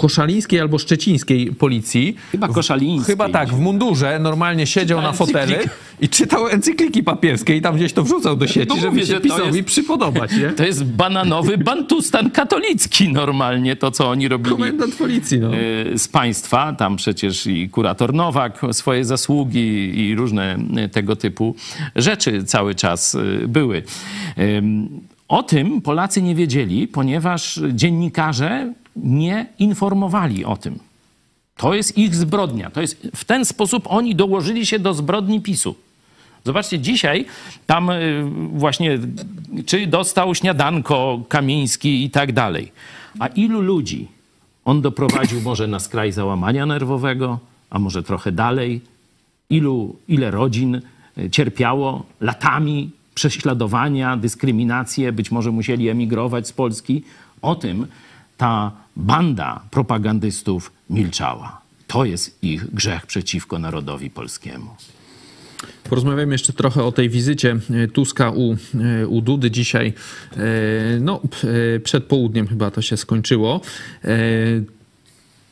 [0.00, 2.16] koszalińskiej albo szczecińskiej policji.
[2.32, 3.12] Chyba koszalińskiej.
[3.12, 5.52] Chyba tak, w mundurze normalnie siedział Czyta na fotelu
[6.00, 9.20] i czytał encykliki papieskie i tam gdzieś to wrzucał do sieci, No żeby mówię, się
[9.20, 10.48] PiSowi jest- przypodobać, nie?
[10.60, 14.56] To jest bananowy bantustan katolicki normalnie, to co oni robili.
[14.56, 15.54] Komendant policji, no.
[15.54, 16.72] y, z państwa.
[16.72, 21.54] Tam przecież i kurator Nowak swoje zasługi i różne y, tego typu
[21.96, 23.82] rzeczy cały czas y, były.
[25.28, 30.78] O tym Polacy nie wiedzieli, ponieważ dziennikarze nie informowali o tym.
[31.56, 32.70] To jest ich zbrodnia.
[32.70, 35.74] To jest, w ten sposób oni dołożyli się do zbrodni PiSu.
[36.44, 37.24] Zobaczcie, dzisiaj
[37.66, 38.98] tam y, właśnie,
[39.66, 42.72] czy dostał śniadanko Kamiński i tak dalej.
[43.18, 44.08] A ilu ludzi
[44.64, 47.38] on doprowadził może na skraj załamania nerwowego,
[47.70, 48.80] a może trochę dalej?
[49.50, 50.80] Ilu, ile rodzin
[51.18, 57.02] y, cierpiało latami prześladowania, dyskryminacje, być może musieli emigrować z Polski?
[57.42, 57.86] O tym
[58.40, 61.60] ta banda propagandystów milczała.
[61.86, 64.70] To jest ich grzech przeciwko narodowi polskiemu.
[65.84, 68.56] Porozmawiamy jeszcze trochę o tej wizycie e, Tuska u,
[69.02, 69.92] e, u Dudy dzisiaj.
[70.36, 70.40] E,
[71.00, 71.20] No,
[71.84, 73.60] przed południem chyba to się skończyło.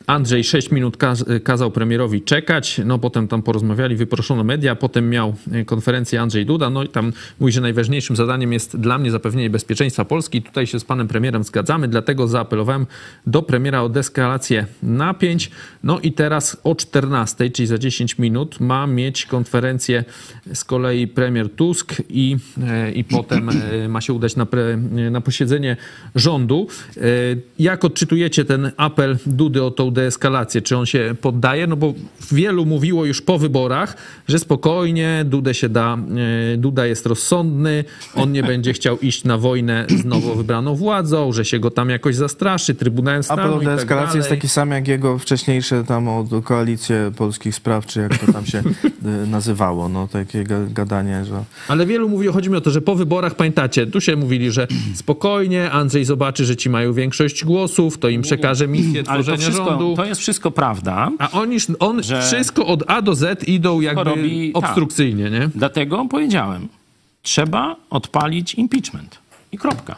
[0.09, 5.34] Andrzej 6 minut kaz kazał premierowi czekać, no potem tam porozmawiali, wyproszono media, potem miał
[5.52, 9.50] e, konferencję Andrzej Duda, no i tam mówi, że najważniejszym zadaniem jest dla mnie zapewnienie
[9.50, 10.42] bezpieczeństwa Polski.
[10.42, 12.86] Tutaj się z panem premierem zgadzamy, dlatego zaapelowałem
[13.26, 15.50] do premiera o deskalację napięć.
[15.84, 20.04] No i teraz o 14, czyli za 10 minut ma mieć konferencję
[20.54, 24.76] z kolei premier Tusk i, e, i potem e, ma się udać na, pre,
[25.11, 25.76] na posiedzenie
[26.14, 26.66] rządu.
[27.59, 30.62] Jak odczytujecie ten apel Dudy o tą deeskalację?
[30.62, 31.66] Czy on się poddaje?
[31.66, 31.94] No bo
[32.32, 33.96] wielu mówiło już po wyborach,
[34.28, 35.99] że spokojnie, Dudę się da,
[36.55, 37.84] e, Duda jest rozsądny,
[38.14, 41.90] on nie będzie chciał iść na wojnę z nowo wybraną władzą, że się go tam
[41.90, 45.84] jakoś zastraszy, Trybunałem Stanu Apel o i tak deeskalacji jest taki sam jak jego wcześniejsze
[45.84, 49.88] tam o koalicję polskich spraw, czy jak to tam się y, nazywało.
[49.88, 51.44] No takie ga- gadanie, że...
[51.68, 54.66] Ale wielu mówi, chodzi mi o to, że po wyborach, pamiętacie, tu się mówili, że
[54.94, 59.38] spokojnie, Andrzej zobaczy, że ci mają większość głosów, to im przekaże misję Ale to tworzenia
[59.38, 61.11] wszystko, to jest wszystko prawda.
[61.18, 64.64] A oni, on że- wszystko od A do Z idą jakby robi- tak.
[64.64, 65.49] obstrukcyjnie, nie?
[65.55, 66.68] Dlatego powiedziałem,
[67.22, 69.18] trzeba odpalić impeachment.
[69.53, 69.97] I kropka.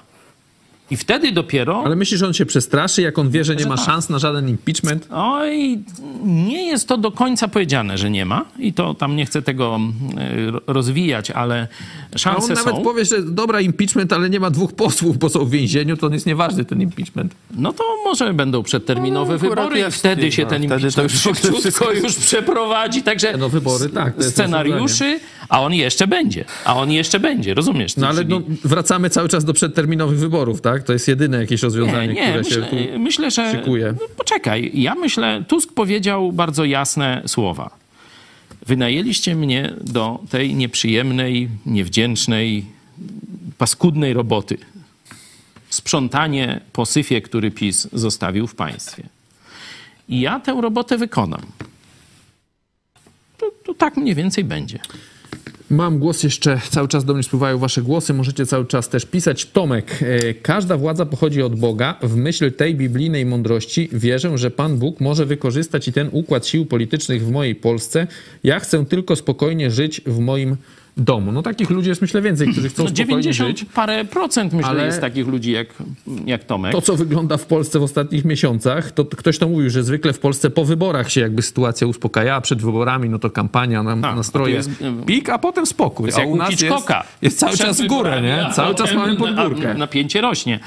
[0.91, 1.83] I wtedy dopiero.
[1.85, 3.87] Ale myślisz, że on się przestraszy, jak on wie, że nie ma tak.
[3.87, 5.09] szans na żaden impeachment?
[5.11, 5.79] Oj,
[6.25, 8.45] nie jest to do końca powiedziane, że nie ma.
[8.59, 9.81] I to tam nie chcę tego
[10.19, 11.69] e, rozwijać, ale
[12.15, 12.83] A szanse on nawet są.
[12.83, 16.13] powie, że dobra, impeachment, ale nie ma dwóch posłów, bo są w więzieniu, to on
[16.13, 17.35] jest nieważny ten impeachment.
[17.57, 21.23] No to może będą przedterminowe No, wybory i wtedy się ten wtedy to impeachment już
[21.23, 23.03] szybciutko wszystko- już przeprowadzi.
[23.03, 26.45] Także No, wybory, tak, scenariuszy, a on jeszcze będzie.
[26.65, 27.97] A on jeszcze będzie, rozumiesz?
[27.97, 30.80] No ale Czyli- no, wracamy cały czas do przedterminowych wyborów, tak?
[30.85, 32.99] To jest jedyne jakieś rozwiązanie, Nie, nie, które myślę, się tu...
[32.99, 33.53] myślę, że.
[33.53, 33.95] szykuje.
[34.01, 37.71] No, poczekaj, ja myślę, Tusk powiedział bardzo jasne słowa.
[38.67, 42.65] Wynajęliście mnie do tej nieprzyjemnej, niewdzięcznej,
[43.59, 44.59] paskudnej roboty.
[45.71, 49.03] Sprzątanie po syfie, który PiS zostawił w państwie.
[50.09, 51.43] I ja tę robotę wykonam.
[53.39, 54.79] To, to tak mniej więcej będzie.
[55.71, 59.47] Mam głos jeszcze, cały czas do mnie spływają wasze głosy, możecie cały czas też pisać.
[59.47, 61.99] Tomek, e, każda władza pochodzi od Boga.
[62.03, 66.67] W myśl tej biblijnej mądrości wierzę, że Pan Bóg może wykorzystać i ten układ sił
[66.67, 68.07] politycznych w mojej Polsce.
[68.45, 70.57] Ja chcę tylko spokojnie żyć w moim
[71.01, 71.33] domu.
[71.33, 73.69] No takich ludzi jest myślę więcej, którzy chcą No spokojnie 90 żyć.
[73.75, 75.67] parę procent myślę Ale- jest takich ludzi jak,
[76.27, 76.73] jak Tomek.
[76.73, 80.19] To, co wygląda w Polsce w ostatnich miesiącach, to ktoś to mówił, że zwykle w
[80.19, 84.17] Polsce po wyborach się jakby sytuacja uspokaja, a przed wyborami no to kampania, na, Tak,
[84.17, 84.71] nastroje, a jest,
[85.07, 86.07] pik, a potem spokój.
[86.07, 86.75] jest a u nas jest,
[87.23, 88.47] jest cały czas w górę, nie?
[88.47, 89.75] a Cały czas mamy pod na- górkę.
[89.75, 90.61] Napięcie rośnie.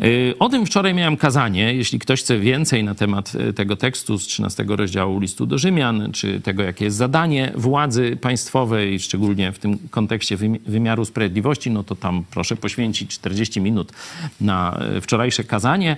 [0.00, 1.74] Y, O tym wczoraj miałem kazanie.
[1.74, 6.12] Jeśli ktoś chce więcej na temat y, tego tekstu z 13 rozdziału listu do Rzymian,
[6.12, 11.84] czy tego, jakie jest zadanie władzy państwowej, szczególnie w tym kontekście wymi- wymiaru sprawiedliwości, no
[11.84, 13.92] to tam proszę poświęcić 40 minut
[14.40, 15.96] na y, wczorajsze kazanie.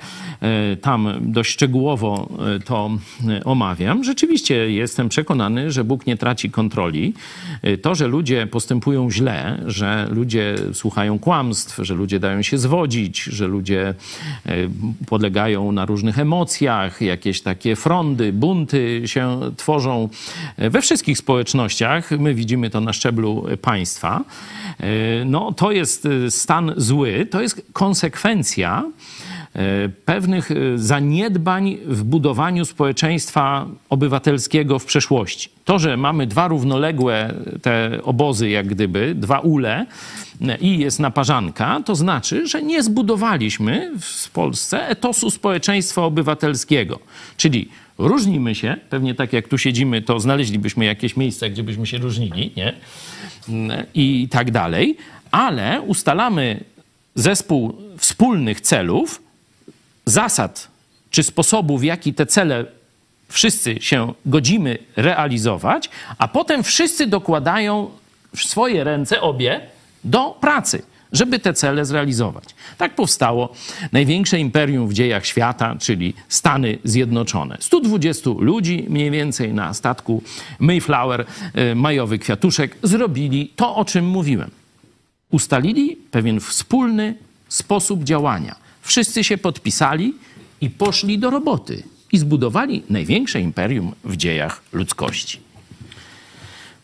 [0.82, 2.28] Tam dość szczegółowo
[2.64, 2.90] to
[3.44, 4.04] omawiam.
[4.04, 7.14] Rzeczywiście jestem przekonany, że Bóg nie traci kontroli.
[7.82, 13.46] To, że ludzie postępują źle, że ludzie słuchają kłamstw, że ludzie dają się zwodzić, że
[13.46, 13.93] ludzie
[15.06, 20.08] podlegają na różnych emocjach, jakieś takie frondy, bunty się tworzą
[20.62, 22.10] y, we wszystkich społecznościach.
[22.10, 24.24] My widzimy to na szczeblu państwa.
[24.80, 28.94] Y, No, to jest y, stan zły, to jest konsekwencja e,
[30.04, 35.48] pewnych e, zaniedbań w budowaniu społeczeństwa obywatelskiego w przeszłości.
[35.64, 39.86] To, że mamy dwa równoległe te obozy, jak gdyby, dwa ule
[40.40, 46.98] e, i jest naparzanka, to znaczy, że nie zbudowaliśmy w Polsce etosu społeczeństwa obywatelskiego.
[47.36, 51.98] Czyli różnimy się, pewnie tak jak tu siedzimy, to znaleźlibyśmy jakieś miejsce, gdzie byśmy się
[51.98, 52.72] różnili, nie?
[53.94, 54.96] I tak dalej,
[55.30, 56.64] ale ustalamy
[57.14, 59.23] zespół wspólnych celów,
[60.06, 60.68] zasad
[61.10, 62.66] czy sposobu, w jaki te cele
[63.28, 67.90] wszyscy się godzimy realizować, a potem wszyscy dokładają
[68.36, 69.60] swoje ręce obie
[70.04, 70.82] do pracy,
[71.12, 72.44] żeby te cele zrealizować.
[72.78, 73.52] Tak powstało
[73.92, 77.56] największe imperium w dziejach świata, czyli Stany Zjednoczone.
[77.60, 80.22] 120 ludzi mniej więcej na statku
[80.58, 81.26] Mayflower,
[81.58, 84.50] y, majowy kwiatuszek, zrobili to, o czym mówiłem
[85.30, 87.14] ustalili pewien wspólny
[87.48, 88.63] sposób działania.
[88.84, 90.14] Wszyscy się podpisali
[90.60, 91.82] i poszli do roboty
[92.12, 95.40] i zbudowali największe imperium w dziejach ludzkości.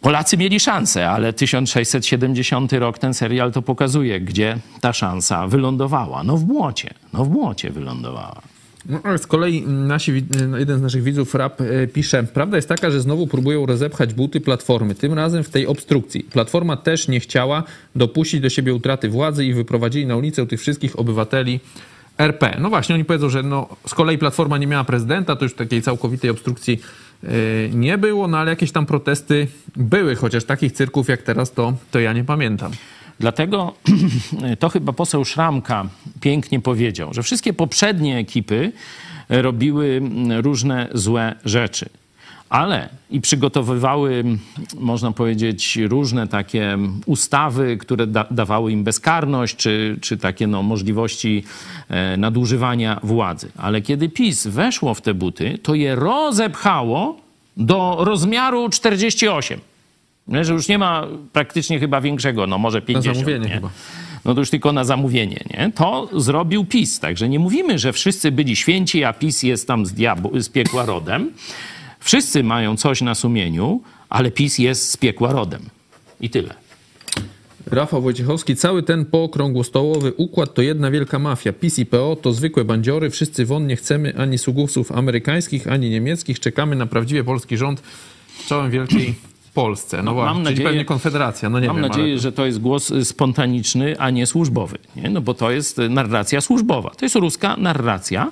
[0.00, 6.24] Polacy mieli szansę, ale 1670 rok ten serial to pokazuje, gdzie ta szansa wylądowała.
[6.24, 8.42] No w błocie, no w błocie wylądowała.
[8.88, 10.24] No, z kolei nasi, wi-
[10.58, 14.40] jeden z naszych widzów, Rap, e, pisze, prawda jest taka, że znowu próbują rozepchać buty
[14.40, 16.22] Platformy, tym razem w tej obstrukcji.
[16.22, 17.62] Platforma też nie chciała
[17.96, 21.60] dopuścić do siebie utraty władzy i wyprowadzili na ulicę tych wszystkich obywateli
[22.18, 22.56] RP.
[22.60, 25.82] No właśnie, oni powiedzą, że no, z kolei Platforma nie miała prezydenta, to już takiej
[25.82, 26.80] całkowitej obstrukcji
[27.24, 27.28] e,
[27.72, 32.00] nie było, no ale jakieś tam protesty były, chociaż takich cyrków jak teraz to, to
[32.00, 32.72] ja nie pamiętam.
[33.20, 33.74] Dlatego
[34.60, 35.86] to chyba poseł Szramka
[36.20, 38.72] pięknie powiedział, że wszystkie poprzednie ekipy
[39.28, 40.02] robiły
[40.42, 41.88] różne złe rzeczy.
[42.48, 44.24] Ale i przygotowywały,
[44.78, 51.44] można powiedzieć, różne takie ustawy, które da, dawały im bezkarność, czy, czy takie no, możliwości
[51.88, 53.52] e, nadużywania władzy.
[53.56, 57.20] Ale kiedy PiS weszło w te buty, to je rozepchało
[57.56, 59.60] do rozmiaru 48.
[60.30, 63.16] Że już nie ma praktycznie chyba większego, no może 50.
[63.16, 63.54] zamówienie nie?
[63.54, 63.70] chyba.
[64.24, 65.72] No to już tylko na zamówienie, nie?
[65.74, 67.00] To zrobił PiS.
[67.00, 70.86] Także nie mówimy, że wszyscy byli święci, a PiS jest tam z, diabł, z piekła
[70.86, 71.30] rodem.
[72.00, 75.62] Wszyscy mają coś na sumieniu, ale PiS jest z piekła rodem.
[76.20, 76.54] I tyle.
[77.66, 81.52] Rafał Wojciechowski, cały ten pookrągłostołowy układ to jedna wielka mafia.
[81.52, 86.40] PiS i PO to zwykłe bandziory, wszyscy won nie chcemy ani sługusów amerykańskich, ani niemieckich.
[86.40, 87.82] Czekamy na prawdziwie polski rząd
[88.46, 89.14] czołem wielkiej
[89.62, 90.02] Polsce.
[90.02, 91.86] No właśnie, czyli nadzieję- pewnie Konfederacja, no nie Mam wiem.
[91.88, 92.18] nadzieję, ale...
[92.18, 94.78] że to jest głos y, spontaniczny, a nie służbowy.
[94.96, 95.10] Nie?
[95.10, 96.90] No bo to jest y, narracja służbowa.
[96.90, 98.30] To jest ruska narracja.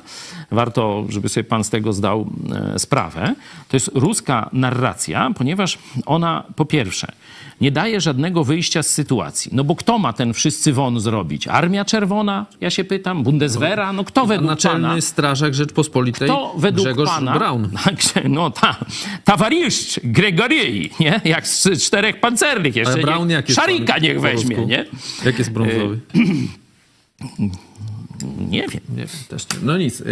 [0.50, 2.26] Warto, żeby sobie pan z tego zdał
[2.74, 3.34] e, sprawę.
[3.68, 7.12] To jest ruska narracja, ponieważ ona po pierwsze
[7.60, 9.50] nie daje żadnego wyjścia z sytuacji.
[9.54, 11.48] No bo kto ma ten wszyscy won zrobić?
[11.48, 12.46] Armia Czerwona?
[12.60, 13.22] Ja się pytam.
[13.22, 13.92] Bundeswehra?
[13.92, 15.00] No kto według Naczelny pana...
[15.00, 17.70] Strażak Rzeczpospolitej To według Grzegorz pana, Braun.
[18.28, 18.76] No ta,
[19.24, 21.20] towarzysz Gregorii, nie?
[21.24, 22.92] Jak z czterech pancernych jeszcze.
[22.92, 24.84] Ale Braun jak jest Szarika niech weźmie, nie?
[25.24, 25.98] Jak jest brązowy?
[28.50, 28.80] Nie wiem.
[28.96, 29.58] Nie też nie.
[29.62, 30.00] No nic.
[30.00, 30.04] y,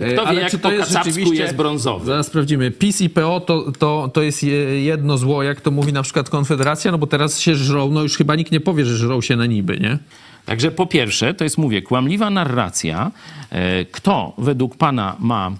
[0.00, 2.06] y, Kto wie, jak po kacapsku jest brązowy?
[2.06, 2.70] Zaraz sprawdzimy.
[2.70, 6.30] PiS i PO to, to, to jest je- jedno zło, jak to mówi na przykład
[6.30, 9.36] Konfederacja, no bo teraz się żrą, no już chyba nikt nie powie, że żrą się
[9.36, 9.98] na niby, nie?
[10.46, 13.10] Także po pierwsze, to jest, mówię, kłamliwa narracja.
[13.50, 15.54] E, Kto według pana ma e,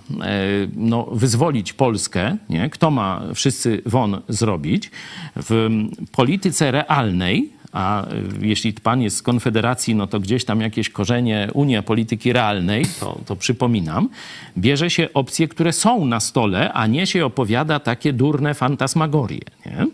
[0.77, 2.71] no, wyzwolić Polskę, nie?
[2.71, 4.91] kto ma wszyscy won zrobić
[5.37, 5.69] w
[6.13, 8.07] polityce realnej, a
[8.41, 13.19] jeśli pan jest z Konfederacji, no to gdzieś tam jakieś korzenie Unia Polityki Realnej, to,
[13.27, 14.09] to przypominam,
[14.59, 19.41] bierze się opcje, które są na stole, a nie się opowiada takie durne fantasmagorie.
[19.67, 19.87] Nie?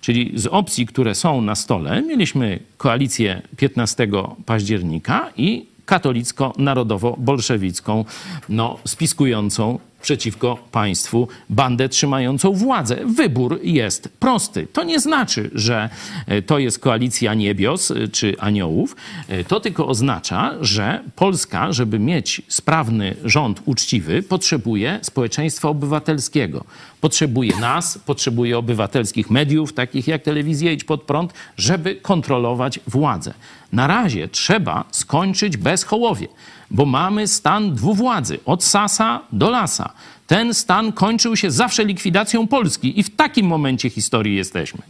[0.00, 4.08] Czyli z opcji, które są na stole, mieliśmy koalicję 15
[4.46, 8.04] października i katolicko-narodowo-bolszewicką,
[8.48, 12.96] no, spiskującą przeciwko państwu bandę trzymającą władzę.
[13.04, 14.66] Wybór jest prosty.
[14.72, 15.88] To nie znaczy, że
[16.26, 18.96] e, to jest koalicja niebios e, czy aniołów.
[19.28, 26.64] E, To tylko oznacza, że Polska, żeby mieć sprawny rząd uczciwy, potrzebuje społeczeństwa obywatelskiego.
[27.00, 33.34] Potrzebuje nas, potrzebuje obywatelskich mediów, takich jak telewizja Idź Pod Prąd, żeby kontrolować władzę.
[33.72, 36.28] Na razie trzeba skończyć bez Hołowie,
[36.70, 39.92] bo mamy stan dwuwładzy, od Sasa do Lasa.
[40.26, 44.80] Ten stan kończył się zawsze likwidacją Polski i w takim momencie historii jesteśmy.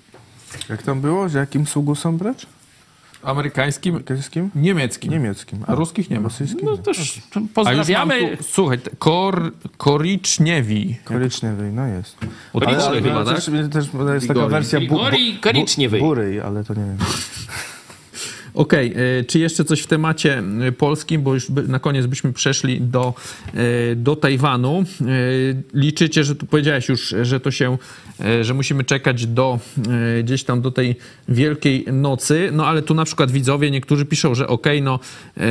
[0.68, 1.28] Jak tam było?
[1.28, 2.46] Z jakim sługusem brać?
[3.22, 4.50] Amerykańskim, Amerykańskim?
[4.54, 5.10] niemieckim.
[5.10, 5.64] Niemieckim.
[5.66, 6.22] A ruskich nie ma.
[6.22, 6.60] Rosyjskim?
[6.62, 8.36] No też A pozdrawiamy.
[8.36, 10.96] tu, słuchaj, kor, koryczniewi.
[11.04, 12.16] Koryczniowej, no jest.
[12.52, 13.34] Od Ale, ale, chyba, tak?
[13.34, 15.00] też, też jest taka wersja bu, bu,
[15.40, 16.00] koryczniowej.
[16.00, 16.98] burej, ale to nie wiem.
[18.54, 22.80] Okej, e, czy jeszcze coś w temacie e, polskim, bo już na koniec byśmy przeszli
[22.80, 23.14] do,
[23.54, 24.84] e, do Tajwanu.
[25.74, 27.78] Liczycie, że tu powiedziałeś już, że to się,
[28.42, 29.58] że musimy czekać do
[30.22, 30.96] gdzieś tam do tej
[31.28, 34.98] Wielkiej Nocy, no ale tu na przykład widzowie niektórzy piszą, że okej, no
[35.36, 35.46] e,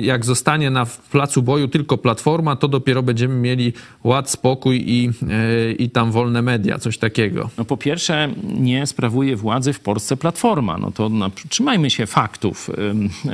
[0.00, 3.72] jak zostanie na placu boju tylko Platforma, to dopiero będziemy mieli
[4.04, 5.10] ład, spokój i,
[5.78, 7.50] i tam wolne media, coś takiego.
[7.58, 8.28] No po pierwsze,
[8.58, 10.78] nie sprawuje władzy w Polsce Platforma.
[10.78, 12.43] No to na, trzymajmy się faktów.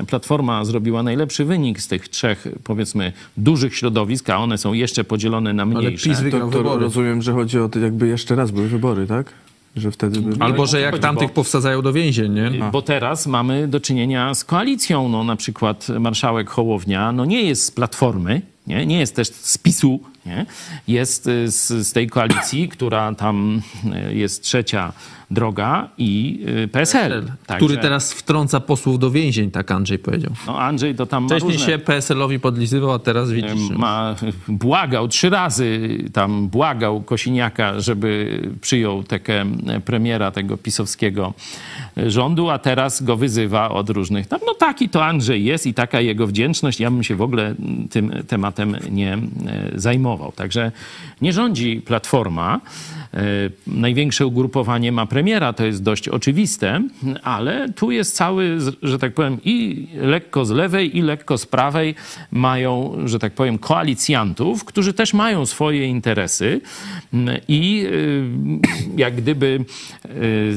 [0.06, 5.52] Platforma zrobiła najlepszy wynik z tych trzech, powiedzmy, dużych środowisk, a one są jeszcze podzielone
[5.52, 6.08] na Ale mniejsze.
[6.10, 6.80] PiS wygrał To, to wybory.
[6.82, 9.32] rozumiem, że chodzi o to, jakby jeszcze raz były wybory, tak?
[9.76, 10.44] Że wtedy by...
[10.44, 12.50] Albo, że jak tamtych bo- powsadzają do więzień, nie?
[12.72, 15.08] Bo teraz mamy do czynienia z koalicją.
[15.08, 19.58] No, na przykład marszałek Hołownia no, nie jest z Platformy, nie, nie jest też z
[19.58, 20.46] PiSu, nie?
[20.88, 23.62] jest y, z, z tej koalicji, która tam
[24.08, 24.92] y, jest trzecia
[25.30, 27.22] droga i y, PSL.
[27.22, 30.32] Który Także, teraz wtrąca posłów do więzień, tak Andrzej powiedział.
[30.46, 31.66] No Andrzej to tam Wcześniej różne...
[31.66, 33.70] się PSL-owi podlizywał, a teraz widzisz.
[33.70, 34.14] ma,
[34.48, 39.44] błagał trzy razy, tam błagał Kosiniaka, żeby przyjął tekę
[39.84, 41.34] premiera tego pisowskiego
[41.96, 44.40] rządu, a teraz go wyzywa od różnych tam.
[44.46, 46.80] No taki to Andrzej jest i taka jego wdzięczność.
[46.80, 47.54] Ja bym się w ogóle
[47.90, 49.18] tym tematem nie e,
[50.10, 50.32] zajmował.
[50.32, 50.72] Także
[51.20, 52.60] nie rządzi Platforma.
[53.14, 53.20] E,
[53.66, 56.82] Największe ugrupowanie ma premiera, to jest dość oczywiste,
[57.22, 61.94] ale tu jest cały, że tak powiem, i lekko z lewej, i lekko z prawej
[62.32, 66.60] mają, że tak powiem, koalicjantów, którzy też mają swoje interesy
[67.12, 68.22] mm, i y,
[68.96, 69.64] jak gdyby
[70.04, 70.54] y,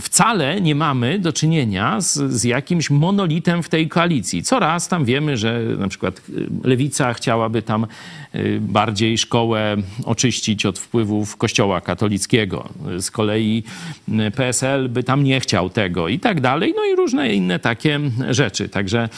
[0.00, 4.42] wcale nie mamy do czynienia z, z jakimś monolitem w tej koalicji.
[4.42, 7.86] Coraz tam wiemy, że na przykład y, lewica chciałaby tam
[8.34, 12.68] y, bardziej szkołę oczyścić od wpływów kościoła katolickiego.
[12.98, 13.62] Z kolei
[14.08, 16.74] y, PSL by tam nie chciał tego i tak dalej.
[16.76, 18.68] No i różne inne takie rzeczy.
[18.68, 19.08] Także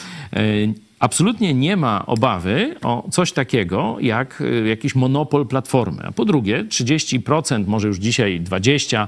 [0.99, 6.03] absolutnie nie ma obawy o coś takiego jak y, jakiś monopol Platformy.
[6.07, 9.07] A po drugie, 30%, może już dzisiaj 20%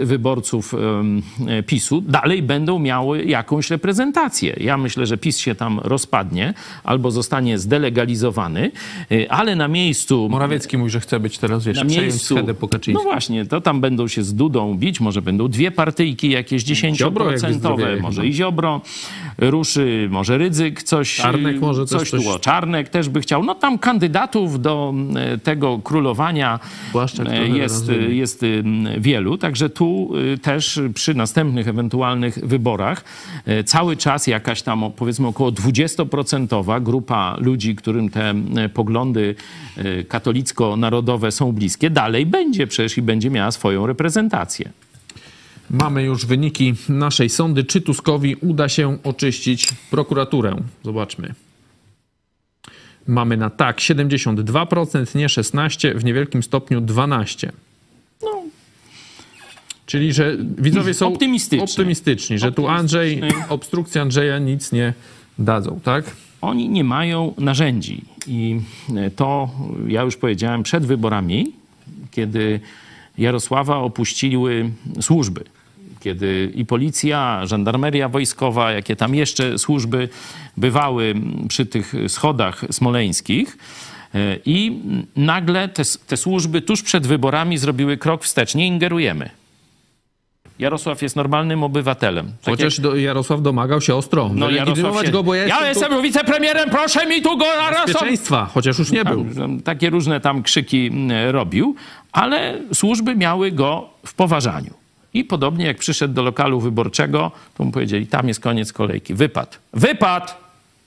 [0.00, 1.22] wyborców ym,
[1.66, 4.56] PiSu dalej będą miały jakąś reprezentację.
[4.60, 8.70] Ja myślę, że PiS się tam rozpadnie albo zostanie zdelegalizowany,
[9.12, 12.34] y, ale na miejscu Morawiecki mówi, że chce być teraz, wiesz, na przejąć miejscu.
[12.34, 12.94] schedę po Kaczyńskim.
[12.94, 16.62] No właśnie, to tam będą się z Dudą bić, może będą dwie partyjki jakieś
[16.94, 18.24] Ziobro jakby 10%, zdrowieje może chyba.
[18.24, 18.80] i Ziobro
[19.38, 21.16] ruszy, może Rydzyk coś.
[21.16, 23.44] Czarnek może też coś coś- o, Czarnek też by chciał.
[23.44, 26.60] No tam kandydatów do e, tego królowania
[26.92, 33.04] Błaszczak e, jest, jest em, wielu, także tu e, też przy następnych ewentualnych wyborach
[33.46, 39.34] e, cały czas jakaś tam powiedzmy około 20% grupa ludzi, którym te e, poglądy
[39.76, 44.70] e, katolicko-narodowe są bliskie, dalej będzie przecież i będzie miała swoją reprezentację.
[45.70, 47.64] Mamy już wyniki naszej sądy.
[47.64, 50.56] Czy Tuskowi uda się oczyścić prokuraturę?
[50.84, 51.34] Zobaczmy.
[53.06, 57.48] Mamy na tak 72%, nie 16%, w niewielkim stopniu 12%.
[58.22, 58.42] No.
[59.86, 61.64] Czyli, że widzowie są Optymistyczni.
[61.64, 64.94] optymistyczni, że tu Andrzej, obstrukcja Andrzeja nic nie
[65.38, 66.16] dadzą, tak?
[66.40, 68.02] Oni nie mają narzędzi.
[68.26, 68.60] I
[69.16, 69.50] to
[69.88, 71.52] ja już powiedziałem przed wyborami,
[72.10, 72.60] kiedy
[73.18, 75.44] Jarosława opuściły służby.
[76.00, 80.08] Kiedy i policja, żandarmeria wojskowa, jakie tam jeszcze służby
[80.56, 81.14] bywały
[81.48, 83.58] przy tych schodach smoleńskich.
[84.14, 84.80] e, I
[85.16, 88.54] nagle te, te służby tuż przed wyborami zrobiły krok wstecz.
[88.54, 89.30] Nie ingerujemy.
[90.58, 92.26] Jarosław jest normalnym obywatelem.
[92.26, 94.30] Tak jak- Chociaż do, Jarosław domagał się ostro.
[94.34, 95.12] no, Jarosław się...
[95.12, 97.86] go, bo ja, ja jestem jestem wicepremierem, proszę mi tu go Jarosław!
[97.86, 99.26] bezpieczeństwa, chociaż już nie był.
[99.36, 101.74] Tam, takie różne tam krzyki mm, robił,
[102.12, 104.74] ale służby miały go w poważaniu.
[105.16, 109.14] I podobnie jak przyszedł do lokalu wyborczego, to mu powiedzieli, tam jest koniec kolejki.
[109.14, 109.58] Wypad.
[109.72, 110.40] Wypad!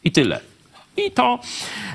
[0.03, 0.39] I tyle.
[0.97, 1.39] I to,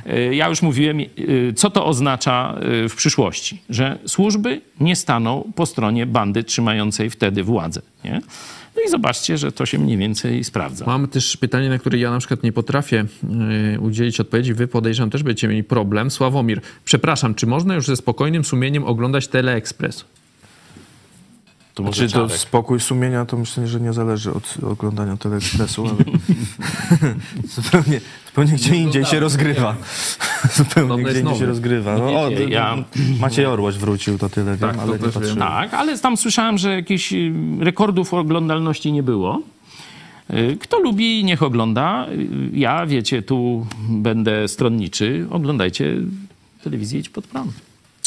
[0.06, 3.62] y, ja już mówiłem, y, co to oznacza y, w przyszłości.
[3.70, 7.82] Że służby nie staną po stronie bandy trzymającej wtedy władzę.
[8.04, 8.20] Nie?
[8.76, 10.84] No i zobaczcie, że to się mniej więcej sprawdza.
[10.86, 13.04] Mam też pytanie, na które ja na przykład nie potrafię
[13.80, 14.54] udzielić odpowiedzi.
[14.54, 16.10] Wy podejrzewam też będziecie mieli problem.
[16.10, 20.04] Sławomir, przepraszam, czy można już ze spokojnym sumieniem oglądać Teleekspres?
[21.74, 25.96] To może Czy to spokój sumienia, to myślę, że nie zależy od oglądania Teleekspresu, ale
[27.56, 29.76] zupełnie, zupełnie gdzie indziej się rozgrywa.
[30.56, 31.98] Zupełnie gdzie indziej się rozgrywa.
[31.98, 32.76] No, o, Nie, ja-
[33.20, 35.36] Maciej Orłoś wrócił, to tyle Tak, wiem, to ale nie patrzyłem.
[35.38, 39.40] Tak, ale tam słyszałem, że jakichś y, rekordów oglądalności nie było.
[40.30, 42.06] Y, Kto lubi, niech ogląda.
[42.08, 45.26] Y, Ja, wiecie, tu będę stronniczy.
[45.30, 45.96] Oglądajcie
[46.64, 47.52] telewizję Idź Pod Prąd.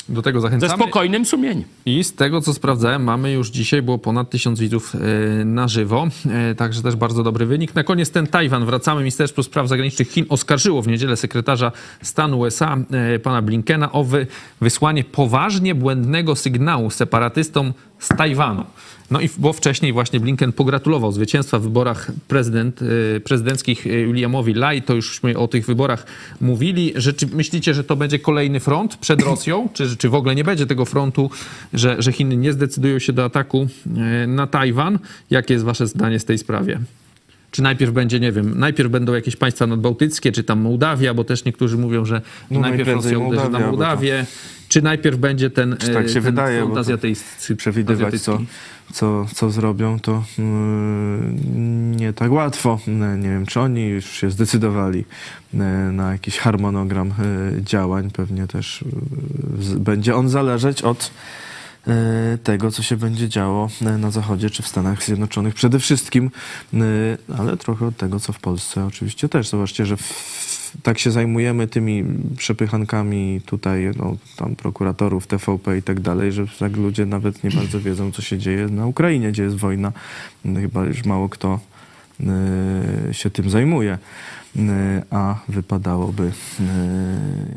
[0.09, 0.73] Do tego Ze zachęcamy.
[0.73, 1.63] spokojnym sumieniem.
[1.85, 4.95] I z tego, co sprawdzałem, mamy już dzisiaj, było ponad tysiąc widzów
[5.41, 7.75] e, na żywo, e, także też bardzo dobry wynik.
[7.75, 8.65] Na koniec ten Tajwan.
[8.65, 9.01] Wracamy.
[9.01, 14.27] Ministerstwo Spraw Zagranicznych Chin oskarżyło w niedzielę sekretarza stanu USA, e, pana Blinkena, o wy,
[14.61, 18.63] wysłanie poważnie błędnego sygnału separatystom z Tajwanu.
[19.11, 22.79] No i w- bo wcześniej właśnie Blinken pogratulował zwycięstwa w wyborach prezydent,
[23.15, 24.81] e, prezydenckich e, Williamowi Lai.
[24.81, 26.05] To jużśmy o tych wyborach
[26.41, 26.93] mówili.
[26.95, 29.69] Że, czy myślicie, że to będzie kolejny front przed Rosją?
[29.73, 31.29] Czy, czy w ogóle nie będzie tego frontu,
[31.73, 33.67] że, że Chiny nie zdecydują się do ataku
[34.23, 34.99] e, na Tajwan?
[35.29, 36.79] Jakie jest wasze zdanie z tej sprawie?
[37.51, 41.45] Czy najpierw będzie, nie wiem, najpierw będą jakieś państwa nadbałtyckie, czy tam Mołdawia, bo też
[41.45, 44.25] niektórzy mówią, że No najpierw Rosja uderzy na Mołdawia, bo to- Mołdawię,
[44.69, 47.55] czy najpierw będzie ten, Czy tak się ten wydaje, azjatycki?
[47.55, 48.25] przewidywać, azjatycki?
[48.25, 48.39] co,
[49.35, 50.43] co zrobią, to yy,
[51.97, 52.79] nie tak łatwo.
[53.17, 55.05] Nie wiem, czy oni już się zdecydowali
[55.53, 55.59] yy,
[55.91, 57.13] na jakiś harmonogram
[57.53, 58.11] yy, działań.
[58.11, 58.83] Pewnie też
[59.59, 61.11] z- będzie on zależeć od
[62.43, 66.31] tego, co się będzie działo yy, na Zachodzie czy w Stanach Zjednoczonych przede wszystkim,
[66.73, 66.81] yy,
[67.37, 69.49] ale trochę od tego, co w Polsce oczywiście też.
[69.49, 72.03] Zobaczcie, że w, tak się zajmujemy tymi
[72.37, 77.79] przepychankami tutaj, no, tam prokuratorów, TVP i tak dalej, że tak ludzie nawet nie bardzo
[77.79, 79.91] wiedzą, co się dzieje na Ukrainie, gdzie jest wojna.
[80.45, 81.59] No, Chyba już mało kto
[83.11, 83.97] się tym zajmuje.
[84.57, 86.33] Y, A wypadałoby y,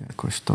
[0.09, 0.55] jakoś to,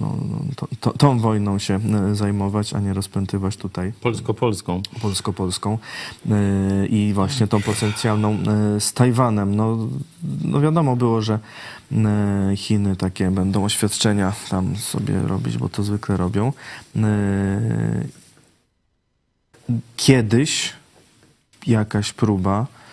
[0.00, 1.80] no, no, to, to, tą wojną się
[2.12, 4.82] y, zajmować, a nie rozpętywać tutaj Polsko-polską.
[5.02, 5.78] polsko-polską
[6.26, 9.56] yy, i właśnie tą potencjalną yy, z Tajwanem.
[9.56, 9.78] No,
[10.44, 11.38] no wiadomo było, że
[11.90, 16.52] yy, Chiny takie będą oświadczenia tam sobie robić, bo to zwykle robią.
[16.96, 17.02] Yy,
[19.96, 20.72] Kiedyś
[21.66, 22.83] jakaś próba yy,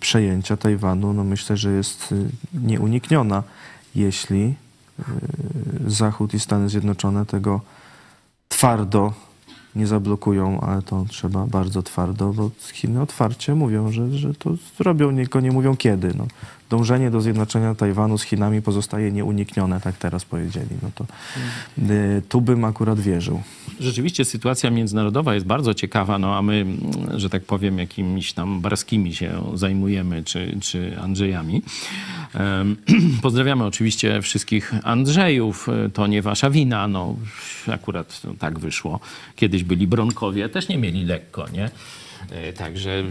[0.00, 2.28] przejęcia Tajwanu, no myślę, że jest yy,
[2.62, 3.42] nieunikniona,
[3.94, 4.54] jeśli yy,
[5.86, 7.60] Zachód i Stany Zjednoczone tego
[8.48, 9.12] twardo
[9.76, 15.16] nie zablokują, ale to trzeba bardzo twardo, bo Chiny otwarcie mówią, że, że to zrobią,
[15.16, 16.14] tylko nie mówią kiedy.
[16.14, 16.26] No.
[16.72, 20.68] Dążenie do zjednoczenia Tajwanu z Chinami pozostaje nieuniknione, tak teraz powiedzieli.
[20.82, 21.06] No to
[21.92, 23.42] y, tu bym akurat wierzył.
[23.80, 26.66] Rzeczywiście sytuacja międzynarodowa jest bardzo ciekawa, no a my,
[27.16, 31.62] że tak powiem, jakimiś tam barskimi się zajmujemy, czy, czy Andrzejami.
[33.22, 35.68] Pozdrawiamy oczywiście wszystkich Andrzejów.
[35.94, 37.16] To nie wasza wina, no
[37.68, 39.00] akurat no, tak wyszło.
[39.36, 41.70] Kiedyś byli Bronkowie, też nie mieli lekko, nie?
[42.30, 43.04] E, Także...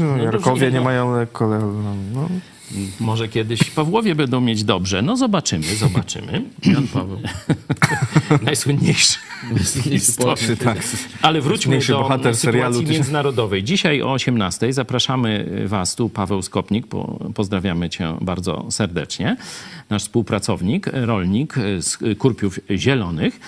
[0.00, 1.72] No, Jarkowie nie mają lekko, no,
[2.14, 2.28] no,
[3.00, 5.02] Może kiedyś Pawłowie będą mieć dobrze.
[5.02, 6.42] No zobaczymy, zobaczymy.
[6.66, 7.18] Jan Paweł.
[8.42, 9.18] Najsłynniejszy.
[10.18, 10.78] Polski, tak.
[11.22, 13.64] Ale wróćmy Najsłynniejszy do bohater sytuacji międzynarodowej.
[13.64, 19.36] Dzisiaj o 18 zapraszamy Was tu, Paweł Skopnik, po, pozdrawiamy Cię bardzo serdecznie.
[19.90, 23.40] Nasz współpracownik, rolnik z Kurpiów Zielonych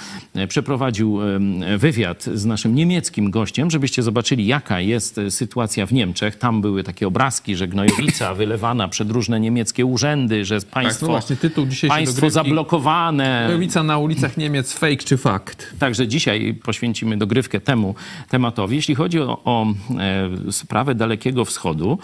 [0.49, 6.37] przeprowadził em, wywiad z naszym niemieckim gościem, żebyście zobaczyli jaka jest sytuacja w Niemczech.
[6.37, 11.13] Tam były takie obrazki, że gnojowica wylewana przed różne niemieckie urzędy, że jest państwo, no
[11.13, 12.31] właśnie, tytuł państwo dogrywki.
[12.31, 13.49] zablokowane.
[13.49, 15.75] Lewica na ulicach Niemiec, fake czy fakt?
[15.79, 17.95] Także dzisiaj poświęcimy dogrywkę temu
[18.29, 18.77] tematowi.
[18.77, 21.99] Jeśli chodzi o, o e, sprawę Dalekiego Wschodu,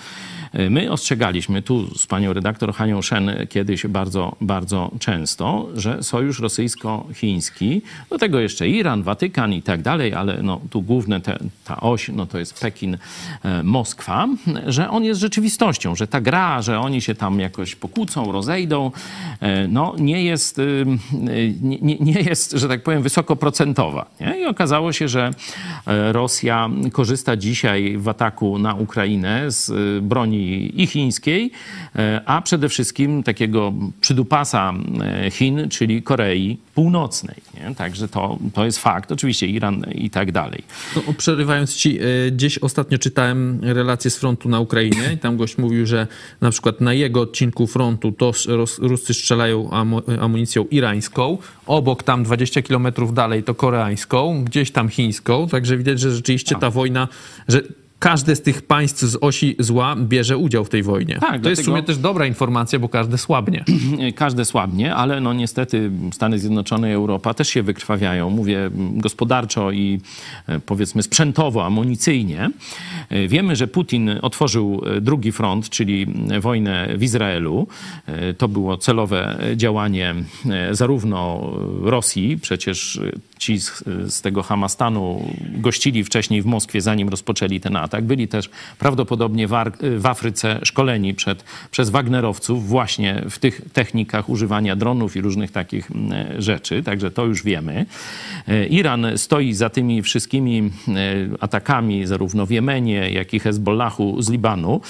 [0.71, 7.83] my ostrzegaliśmy tu z panią redaktor Hanią Szen kiedyś bardzo, bardzo często, że sojusz rosyjsko-chiński,
[8.11, 12.09] do tego jeszcze Iran, Watykan i tak dalej, ale no, tu główne te, ta oś
[12.09, 12.99] no, to jest Pekin,
[13.45, 14.29] e, Moskwa,
[14.67, 18.91] że on jest rzeczywistością, że ta gra, że oni się tam jakoś pokłócą, rozejdą,
[19.41, 20.61] e, no nie jest,
[21.63, 24.07] nie, nie- jest, że tak powiem, wysokoprocentowa.
[24.21, 24.41] Nie?
[24.41, 25.31] I okazało się, że
[25.87, 29.73] e, Rosja korzysta dzisiaj w ataku na Ukrainę z
[30.05, 30.46] broni
[30.83, 31.51] i chińskiej,
[31.97, 37.37] e, a przede wszystkim takiego przydupasa e, Chin, czyli Korei Północnej.
[37.55, 37.75] Nie?
[37.75, 39.13] Także to, to jest fakt.
[39.13, 40.63] Oczywiście Iran i tak dalej.
[40.97, 45.59] No, przerywając ci, e, gdzieś ostatnio czytałem relacje z frontu na Ukrainie i tam gość
[45.59, 46.07] mówił, że
[46.41, 48.33] na przykład na jego odcinku frontu to
[48.79, 55.49] Ruscy strzelają amu- amunicją irańską, obok tam 20 kilometrów dalej to koreańską, gdzieś tam chińską,
[55.49, 57.09] także widać, że rzeczywiście ta wojna,
[57.49, 57.63] że
[57.99, 61.19] każde z tych państw z osi zła bierze udział w tej wojnie.
[61.21, 63.65] Tak, to jest w dlatego- sumie też dobra informacja, bo każde słabnie.
[64.15, 68.31] Każde słabnie, ale no niestety Stany Zjednoczone i Europa też się wykrwawiają.
[68.31, 70.01] Mówię gospodarczo i
[70.47, 72.51] e, powiedzmy sprzętowo, amunicyjnie.
[73.11, 76.07] E, Wiemy, że Putin otworzył e, drugi front, czyli
[76.41, 77.67] wojnę w Izraelu.
[78.39, 80.15] To było celowe działanie
[80.71, 81.51] zarówno
[81.83, 83.01] Rosji, przecież
[83.39, 88.05] ci z, z tego Hamastanu gościli wcześniej w Moskwie, zanim rozpoczęli ten atak.
[88.05, 94.29] Byli też prawdopodobnie w, Ar- w Afryce szkoleni przed, przez Wagnerowców właśnie w tych technikach
[94.29, 96.83] używania dronów i różnych takich mm, rzeczy.
[96.83, 97.87] Także to już wiemy.
[98.49, 100.93] E, Iran stoi za tymi wszystkimi e,
[101.41, 104.81] atakami zarówno w Jemenie, jak i Hezbollahu z Libanu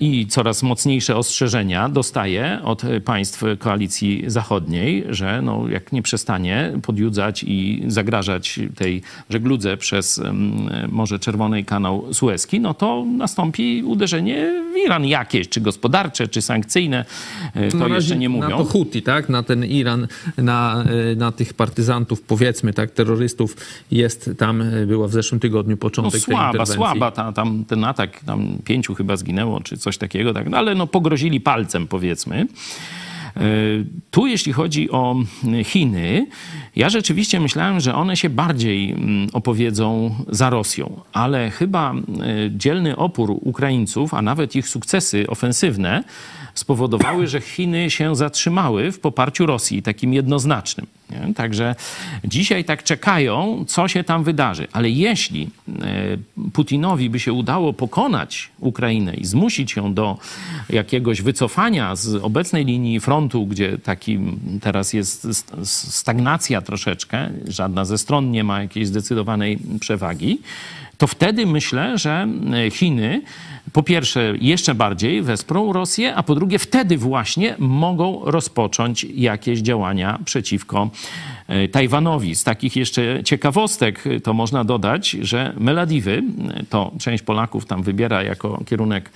[0.00, 7.44] i coraz mocniejsze ostrzeżenia dostaje od państw koalicji zachodniej, że no, jak nie przestanie podjudzać
[7.48, 10.20] i zagrażać tej żegludze przez
[10.88, 16.42] Morze Czerwone i kanał Suezki, no to nastąpi uderzenie w Iran jakieś, czy gospodarcze, czy
[16.42, 17.04] sankcyjne,
[17.54, 18.58] e, to Na jeszcze nie Na mówią.
[18.58, 19.28] to Huti, tak?
[19.28, 20.06] Na ten Iran,
[20.36, 23.56] na, e, na tych partyzantów, powiedzmy, tak, terrorystów
[23.90, 26.74] jest tam, e, była w zeszłym tygodniu No początek tej słaba, interwencji.
[26.74, 30.74] słaba ta, tam ten atak, tam pięciu chyba zginęło, czy coś takiego, tak, no, ale
[30.74, 32.46] no pogrozili palcem powiedzmy.
[34.10, 35.16] Tu, jeśli chodzi o
[35.64, 36.26] Chiny,
[36.76, 41.96] ja rzeczywiście myślałem, że one się bardziej mm, opowiedzą za Rosją, ale chyba e,
[42.50, 46.04] dzielny opór Ukraińców, a nawet ich sukcesy ofensywne
[46.54, 50.86] spowodowały, że Chiny się zatrzymały w poparciu Rosji, takim jednoznacznym.
[51.12, 51.34] Nie?
[51.34, 51.74] Także
[52.24, 54.66] dzisiaj tak czekają, co się tam wydarzy.
[54.72, 60.18] Ale jeśli e, Putinowi by się udało pokonać Ukrainę i zmusić ją do
[60.70, 64.18] jakiegoś wycofania z obecnej linii frontu, gdzie taki
[64.60, 70.38] teraz jest st- stagnacja troszeczkę, żadna ze stron nie ma jakiejś zdecydowanej przewagi,
[70.98, 73.22] to wtedy myślę, że e, Chiny
[73.72, 80.18] po pierwsze jeszcze bardziej wesprą Rosję, a po drugie wtedy właśnie mogą rozpocząć jakieś działania
[80.24, 80.90] przeciwko
[81.48, 82.34] e, Tajwanowi.
[82.34, 86.22] Z takich jeszcze ciekawostek e, to można dodać, że Meladiwy,
[86.54, 89.10] e, to część Polaków tam wybiera jako kierunek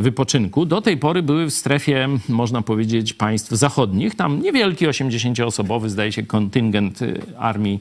[0.00, 4.14] wypoczynku, do tej pory były w strefie, można powiedzieć, państw zachodnich.
[4.14, 7.00] Tam niewielki, 80-osobowy, zdaje się, kontyngent
[7.38, 7.80] armii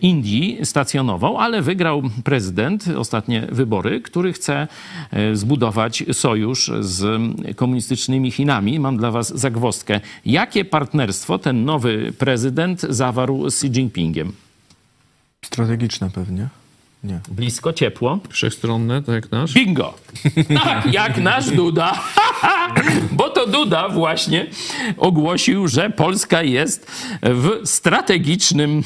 [0.00, 4.68] Indii stacjonował, ale wygrał prezydent ostatnie wybory, który chce
[5.32, 7.20] zbudować sojusz z
[7.56, 8.80] komunistycznymi Chinami.
[8.80, 10.00] Mam dla was zagwozdkę.
[10.26, 14.32] Jakie partnerstwo ten nowy prezydent zawarł z Xi Jinpingiem?
[15.44, 16.48] Strategiczne pewnie.
[17.04, 17.20] Nie.
[17.28, 18.18] Blisko, ciepło.
[18.28, 19.54] Wszechstronne, tak jak nasz.
[19.54, 19.94] Bingo!
[20.64, 22.02] Tak, jak nasz Duda.
[23.12, 24.46] Bo to Duda właśnie
[24.96, 26.90] ogłosił, że Polska jest
[27.22, 28.82] w strategicznym,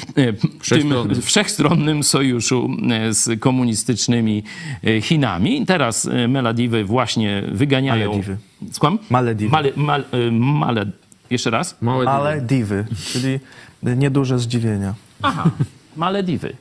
[0.60, 1.14] Wszechstronnym.
[1.14, 4.42] tym wszechstronnym sojuszu e, z komunistycznymi
[4.84, 5.66] e, Chinami.
[5.66, 8.10] Teraz e, Meladiwy właśnie wyganiają...
[8.10, 8.36] Malediwy.
[8.72, 8.98] Skłam?
[9.10, 9.50] Malediwy.
[9.50, 10.86] Male, mal, male,
[11.30, 11.76] jeszcze raz?
[11.80, 13.40] Małe Ale diwy, czyli
[13.82, 14.94] nieduże zdziwienia.
[15.22, 15.50] Aha,
[15.96, 16.56] Malediwy.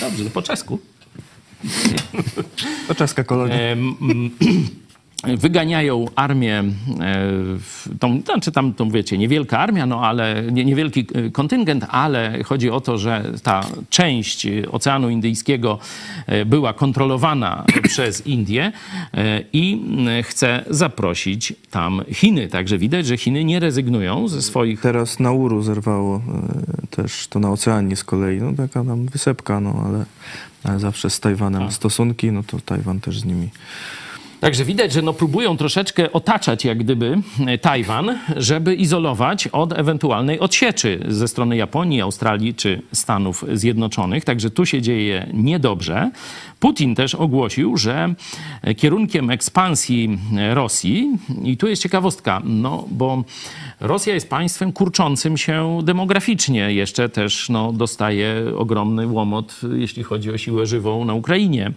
[0.00, 0.78] Dobrze, po czesku.
[2.88, 3.56] To czeska kolonia.
[5.24, 6.64] Wyganiają armię,
[7.00, 12.42] e, tą, znaczy tam, to wiecie, niewielka armia, no ale nie, niewielki e, kontyngent, ale
[12.44, 15.78] chodzi o to, że ta część Oceanu Indyjskiego
[16.26, 18.72] e, była kontrolowana przez Indię
[19.52, 19.80] i
[20.22, 22.48] chce zaprosić tam Chiny.
[22.48, 26.22] Także widać, że Chiny nie rezygnują ze swoich Teraz Nauru zerwało
[26.90, 28.40] też to na oceanie z kolei.
[28.40, 30.04] No taka tam wysepka, no ale,
[30.64, 33.48] ale zawsze z Tajwanem stosunki, no to Tajwan też z nimi.
[34.46, 40.40] Także widać, że no próbują troszeczkę otaczać jak gdyby e, Tajwan, żeby izolować od ewentualnej
[40.40, 44.24] odsieczy ze strony Japonii, Australii czy Stanów Zjednoczonych.
[44.24, 46.10] Także tu się dzieje niedobrze.
[46.60, 48.14] Putin też ogłosił, że
[48.62, 53.24] e, kierunkiem ekspansji e, Rosji, i tu jest ciekawostka, no bo
[53.80, 56.72] Rosja jest państwem kurczącym się demograficznie.
[56.72, 61.72] Jeszcze też no, dostaje ogromny łomot, jeśli chodzi o siłę żywą na Ukrainie.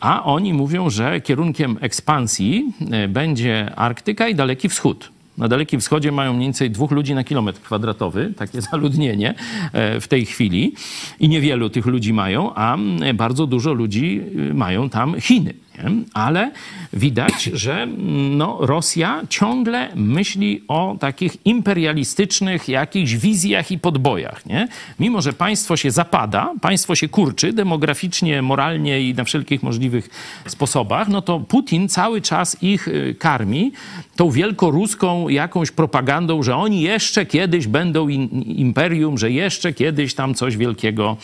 [0.00, 1.20] A oni mówią, że
[1.52, 5.10] kierunkiem ekspansji e, będzie Arktyka i Daleki Wschód.
[5.38, 9.34] Na Dalekim Wschodzie mają mniej więcej dwóch ludzi na kilometr kwadratowy, takie zaludnienie
[9.72, 10.74] e, w tej chwili.
[11.20, 14.20] I niewielu tych ludzi mają, a mm, bardzo dużo ludzi
[14.54, 15.54] mają tam Chiny.
[15.78, 15.90] Nie?
[16.14, 16.50] Ale
[16.92, 17.86] widać, że
[18.30, 24.46] no, Rosja ciągle myśli o takich imperialistycznych jakichś wizjach i podbojach.
[24.46, 24.68] Nie?
[25.00, 30.10] Mimo, że państwo się zapada, państwo się kurczy demograficznie, moralnie i na wszelkich możliwych
[30.46, 33.72] sposobach, no to Putin cały czas ich y, karmi
[34.16, 40.56] tą wielkoruską jakąś propagandą, że oni jeszcze kiedyś będą imperium, że jeszcze kiedyś tam coś
[40.56, 41.16] wielkiego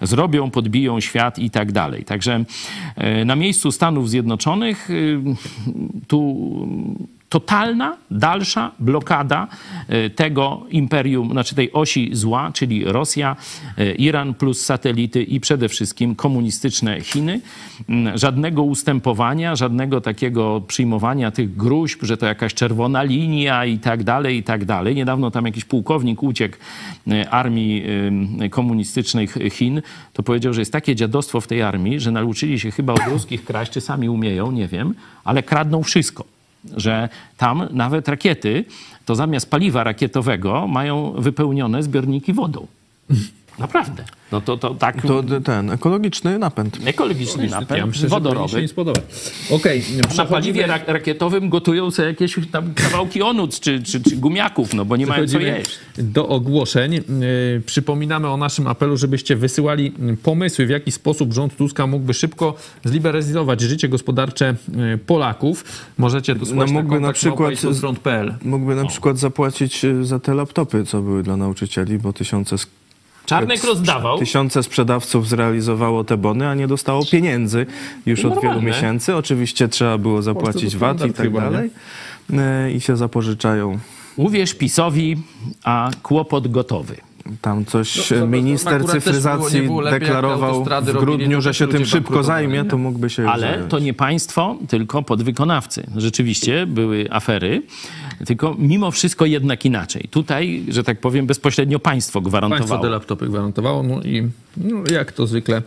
[0.00, 2.04] zrobią, podbiją świat i tak dalej.
[2.04, 2.44] Także
[2.96, 4.90] e, na miejscu Stanów Zjednoczonych.
[4.90, 5.20] Y,
[6.06, 6.46] tu
[7.28, 9.48] totalna, dalsza blokada
[9.88, 13.36] e, tego imperium, znaczy tej osi zła, czyli Rosja,
[13.78, 17.40] e, Iran plus satelity i przede wszystkim komunistyczne Chiny.
[17.88, 24.04] Mm, Żadnego ustępowania, żadnego takiego przyjmowania tych gruźb, że to jakaś czerwona linia i tak
[24.04, 24.94] dalej, i tak dalej.
[24.94, 26.56] Niedawno tam jakiś pułkownik uciekł
[27.10, 27.84] e, armii
[28.50, 29.82] komunistycznej Chin,
[30.12, 33.44] to powiedział, że jest takie dziadostwo w tej armii, że nauczyli się chyba od ruskich
[33.44, 34.94] kraść, czy sami umieją, nie wiem,
[35.24, 36.37] ale kradną wszystko
[36.76, 38.64] że tam nawet rakiety,
[39.04, 42.66] to zamiast paliwa rakietowego mają wypełnione zbiorniki wodą.
[43.58, 44.04] Naprawdę.
[44.32, 46.78] No to, to tak To ten ekologiczny napęd.
[46.84, 48.62] ekologiczny Ja napęd, myślę, że powinien się wodorowy.
[48.62, 49.02] nie spodobać.
[49.50, 49.82] Okej,
[50.16, 54.84] Na paliwie ra- rakietowym gotują sobie jakieś tam kawałki onuc czy, czy, czy gumiaków, no
[54.84, 55.78] bo nie mają co jeść.
[55.98, 56.92] do ogłoszeń.
[56.94, 57.02] Yy,
[57.66, 62.54] Przypominamy o naszym apelu, żebyście wysyłali pomysły, w jaki sposób rząd Tuska mógłby szybko
[62.84, 65.64] zliberalizować życie gospodarcze yy, Polaków.
[65.98, 67.54] Możecie tu No mógłby na przykład-.
[68.44, 72.56] Mógłby na przykład zapłacić y, za te laptopy, co były dla nauczycieli, bo tysiące,
[73.28, 74.18] Czarnek rozdawał.
[74.18, 77.66] tysiące sprzedawców zrealizowało te bony, a nie dostało pieniędzy
[78.06, 79.16] już od wielu miesięcy.
[79.16, 81.70] Oczywiście trzeba było zapłacić VAT i tak dalej.
[82.30, 83.78] Y, I się zapożyczają.
[84.16, 85.16] Uwierz PiSowi,
[85.64, 87.07] a kłopot gotowy.
[87.40, 91.54] Tam coś No, zobacz, minister cyfryzacji było- nie było lepiej, deklarował w grudniu, to że
[91.54, 93.70] się tym szybko zajmie, to mógłby się Ale zająć.
[93.70, 95.86] to nie państwo, tylko podwykonawcy.
[95.96, 97.62] Rzeczywiście były afery,
[98.26, 100.08] tylko mimo wszystko jednak inaczej.
[100.10, 102.82] Tutaj, że tak powiem, bezpośrednio państwo Państwo gwarantowało.
[102.82, 105.62] te laptopy gwarantowało, no i no, jak to zwykle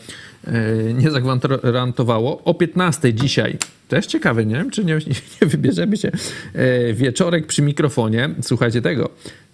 [0.48, 0.54] e,
[0.94, 2.42] nie zagwarantowało.
[2.44, 3.58] O 15 dzisiaj,
[3.88, 4.94] też ciekawe, nie wiem, czy nie,
[5.42, 6.12] nie wybierzemy się,
[6.54, 9.10] e, wieczorek przy mikrofonie, słuchajcie tego,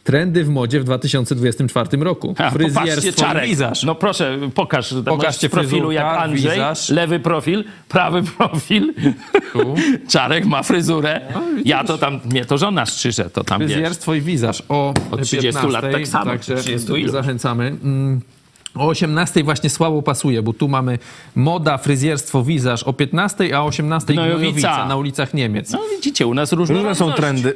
[0.08, 2.36] trendy w modzie w 2024 roku.
[2.38, 3.46] A, popatrzcie, Fryzjerstwo Czarek.
[3.46, 3.84] wizaż.
[3.84, 4.94] No proszę, pokaż.
[5.06, 6.52] Pokażcie profilu jak fryzurka, Andrzej.
[6.52, 6.90] wizaż.
[6.90, 8.94] Lewy profil, prawy profil.
[10.14, 11.22] Czarek ma fryzurę.
[11.66, 13.72] Ja to tam, mnie to żona strzyże, to tam wiesz.
[13.72, 17.12] Fryzjerstwo i wizaż o Od 30 15, lat tak samo, Także 30 iluś.
[17.12, 17.66] zachęcamy.
[17.68, 18.22] Mm,
[18.80, 21.00] O 18 właśnie słabo pasuje, bo tu mamy
[21.36, 24.38] moda, fryzjerstwo, wizaż o 15, a o 18 Gnojowica.
[24.40, 25.72] gnojowica na ulicach Niemiec.
[25.72, 27.54] No widzicie, u nas różne Różne są trendy.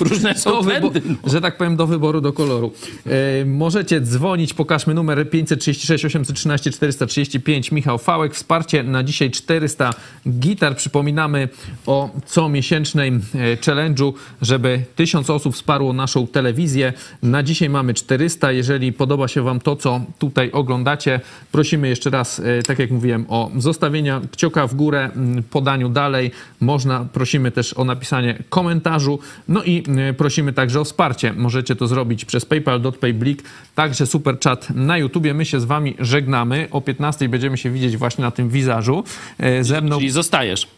[0.00, 1.02] Różne są do wybo- trendy.
[1.24, 1.30] no.
[1.30, 2.72] że tak powiem, do wyboru, do koloru.
[3.06, 7.72] E, możecie dzwonić, pokażmy numer 536 813 435.
[7.72, 9.90] Michał Fałek, wsparcie na dzisiaj 400
[10.28, 10.76] gitar.
[10.76, 11.48] Przypominamy
[11.86, 14.12] o comiesięcznej e, challenge'u,
[14.42, 16.92] żeby 1000 osób wsparło naszą telewizję.
[17.22, 18.52] Na dzisiaj mamy 400.
[18.52, 21.20] Jeżeli podoba się wam to, co tutaj oglądacie,
[21.52, 25.10] prosimy jeszcze raz, e, tak jak mówiłem, o zostawienia kciuka w górę,
[25.50, 26.30] podaniu dalej.
[26.60, 29.18] Można, prosimy też o napisanie komentarzu.
[29.48, 29.82] No i
[30.16, 31.32] prosimy także o wsparcie.
[31.32, 33.42] Możecie to zrobić przez paypal.pay.blik,
[33.74, 35.34] także super chat na YouTubie.
[35.34, 36.68] My się z wami żegnamy.
[36.70, 39.04] O 15 będziemy się widzieć właśnie na tym wizażu.
[39.38, 39.96] E, Ze mną...
[39.98, 40.68] Czyli zostajesz.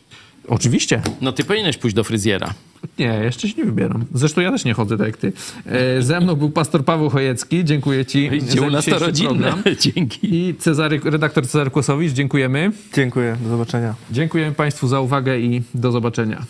[0.49, 1.03] Oczywiście.
[1.21, 2.55] No ty powinieneś pójść do fryzjera.
[2.99, 4.05] Nie, jeszcze się nie wybieram.
[4.15, 5.33] Zresztą ja też nie chodzę tak jak ty.
[5.67, 7.65] E, Ze mną był pastor Paweł Chojecki.
[7.65, 9.29] Dziękuję ci Widzicie, za u nas to rodzinne.
[9.53, 9.63] program.
[9.95, 10.35] Dzięki.
[10.35, 12.73] I Cezary, redaktor Cezary Kłosowicz, dziękujemy.
[12.95, 13.95] Dziękuję, do zobaczenia.
[14.11, 16.45] Dziękujemy Państwu za uwagę i do zobaczenia.